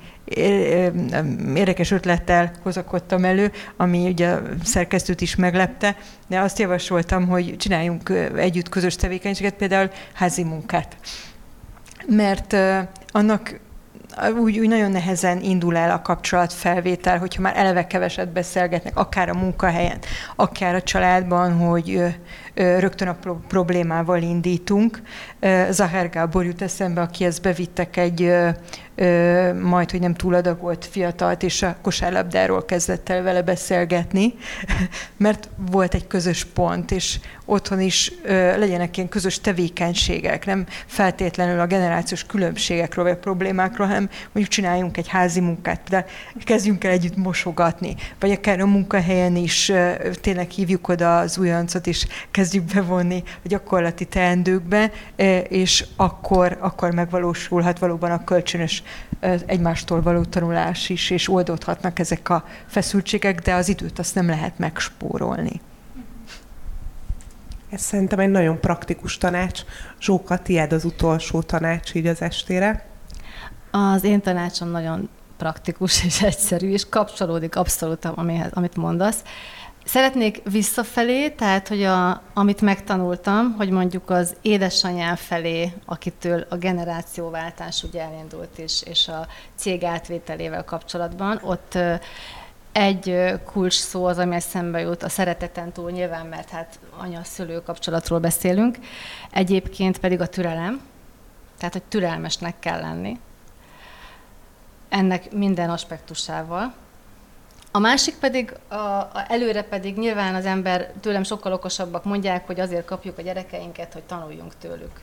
[1.55, 5.97] érdekes ötlettel hozakodtam elő, ami ugye a szerkesztőt is meglepte,
[6.29, 10.97] de azt javasoltam, hogy csináljunk együtt közös tevékenységet, például házi munkát.
[12.07, 12.57] Mert
[13.09, 13.61] annak
[14.39, 19.35] úgy, úgy nagyon nehezen indul el a kapcsolatfelvétel, hogyha már eleve keveset beszélgetnek, akár a
[19.35, 19.99] munkahelyen,
[20.37, 22.03] akár a családban, hogy
[22.57, 23.17] rögtön a
[23.49, 25.03] problémával indítunk.
[25.71, 28.33] Zahár Gábor jut eszembe, aki ezt bevittek egy
[29.61, 34.35] majd, hogy nem túladagolt fiatalt, és a kosárlabdáról kezdett el vele beszélgetni,
[35.17, 38.13] mert volt egy közös pont, és otthon is
[38.57, 44.97] legyenek ilyen közös tevékenységek, nem feltétlenül a generációs különbségekről vagy a problémákról, hanem mondjuk csináljunk
[44.97, 46.07] egy házi munkát, de
[46.45, 49.73] kezdjünk el együtt mosogatni, vagy akár a munkahelyen is
[50.21, 54.91] tényleg hívjuk oda az újoncot, és kezdjük bevonni a gyakorlati teendőkbe,
[55.49, 58.83] és akkor, akkor megvalósulhat valóban a kölcsönös
[59.47, 64.59] egymástól való tanulás is, és oldódhatnak ezek a feszültségek, de az időt azt nem lehet
[64.59, 65.61] megspórolni.
[67.71, 69.61] Ez szerintem egy nagyon praktikus tanács.
[70.01, 72.87] Zsóka, tiéd az utolsó tanács így az estére?
[73.71, 79.23] Az én tanácsom nagyon praktikus és egyszerű, és kapcsolódik abszolút, amihez, amit mondasz.
[79.87, 87.83] Szeretnék visszafelé, tehát, hogy a, amit megtanultam, hogy mondjuk az édesanyám felé, akitől a generációváltás
[87.83, 91.79] ugye elindult is, és a cég átvételével kapcsolatban, ott
[92.73, 98.19] egy kulcs szó az, ami eszembe jut, a szereteten túl nyilván, mert hát anya-szülő kapcsolatról
[98.19, 98.79] beszélünk,
[99.31, 100.81] egyébként pedig a türelem,
[101.59, 103.19] tehát, hogy türelmesnek kell lenni.
[104.89, 106.75] Ennek minden aspektusával,
[107.77, 112.61] a másik pedig, a, a előre pedig nyilván az ember tőlem sokkal okosabbak mondják, hogy
[112.61, 115.01] azért kapjuk a gyerekeinket, hogy tanuljunk tőlük.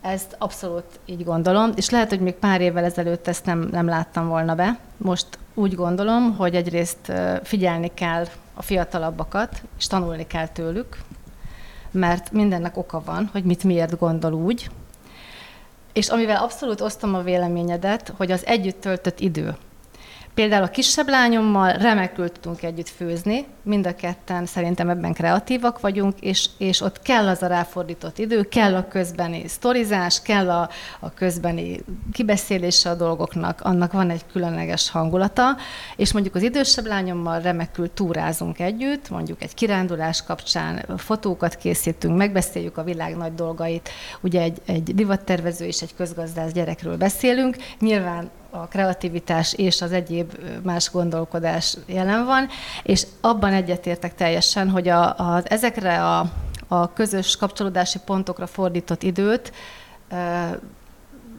[0.00, 4.28] Ezt abszolút így gondolom, és lehet, hogy még pár évvel ezelőtt ezt nem, nem láttam
[4.28, 4.78] volna be.
[4.96, 10.96] Most úgy gondolom, hogy egyrészt figyelni kell a fiatalabbakat, és tanulni kell tőlük,
[11.90, 14.70] mert mindennek oka van, hogy mit miért gondol úgy.
[15.92, 19.56] És amivel abszolút osztom a véleményedet, hogy az együtt töltött idő,
[20.34, 26.20] Például a kisebb lányommal remekül tudunk együtt főzni, mind a ketten szerintem ebben kreatívak vagyunk,
[26.20, 30.68] és, és ott kell az a ráfordított idő, kell a közbeni sztorizás, kell a,
[31.00, 31.80] a közbeni
[32.12, 35.56] kibeszélése a dolgoknak, annak van egy különleges hangulata,
[35.96, 42.76] és mondjuk az idősebb lányommal remekül túrázunk együtt, mondjuk egy kirándulás kapcsán fotókat készítünk, megbeszéljük
[42.76, 43.88] a világ nagy dolgait,
[44.20, 50.32] ugye egy, egy divattervező és egy közgazdász gyerekről beszélünk, nyilván a kreativitás és az egyéb
[50.62, 52.48] más gondolkodás jelen van,
[52.82, 56.30] és abban egyetértek teljesen, hogy a, a, ezekre a,
[56.68, 59.52] a közös kapcsolódási pontokra fordított időt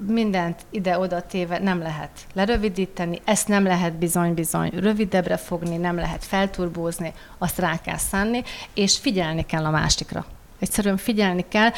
[0.07, 7.13] mindent ide-oda téve nem lehet lerövidíteni, ezt nem lehet bizony-bizony rövidebbre fogni, nem lehet felturbózni,
[7.37, 8.43] azt rá kell szánni,
[8.73, 10.25] és figyelni kell a másikra.
[10.59, 11.69] Egyszerűen figyelni kell,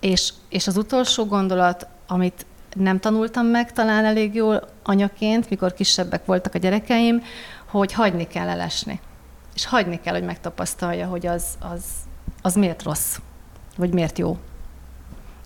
[0.00, 2.46] és, és az utolsó gondolat, amit
[2.76, 7.22] nem tanultam meg talán elég jól anyaként, mikor kisebbek voltak a gyerekeim,
[7.66, 9.00] hogy hagyni kell elesni.
[9.54, 11.84] És hagyni kell, hogy megtapasztalja, hogy az, az,
[12.42, 13.16] az miért rossz,
[13.76, 14.38] vagy miért jó.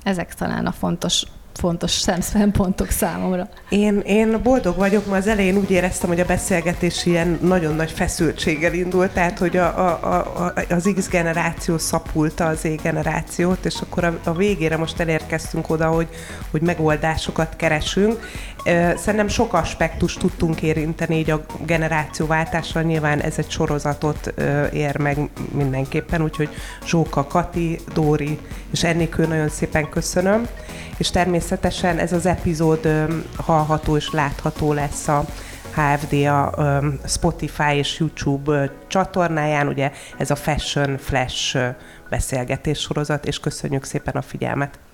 [0.03, 1.25] Ezek talán a fontos
[1.61, 3.49] fontos szempontok számomra.
[3.69, 7.91] Én, én boldog vagyok, mert az elején úgy éreztem, hogy a beszélgetés ilyen nagyon nagy
[7.91, 13.81] feszültséggel indult, tehát hogy a, a, a, az X generáció szapulta az E generációt, és
[13.81, 16.09] akkor a, a végére most elérkeztünk oda, hogy,
[16.51, 18.29] hogy megoldásokat keresünk.
[18.97, 24.35] Szerintem sok aspektust tudtunk érinteni így a generációváltásra, nyilván ez egy sorozatot
[24.73, 26.49] ér meg mindenképpen, úgyhogy
[26.87, 28.39] Zsóka, Kati, Dóri
[28.71, 30.47] és Ennikő nagyon szépen köszönöm,
[30.97, 35.25] és természetesen ez az epizód hallható és látható lesz a
[35.75, 36.55] HFD a
[37.07, 41.59] Spotify és YouTube csatornáján, ugye ez a Fashion Flash
[42.09, 44.90] beszélgetés sorozat, és köszönjük szépen a figyelmet!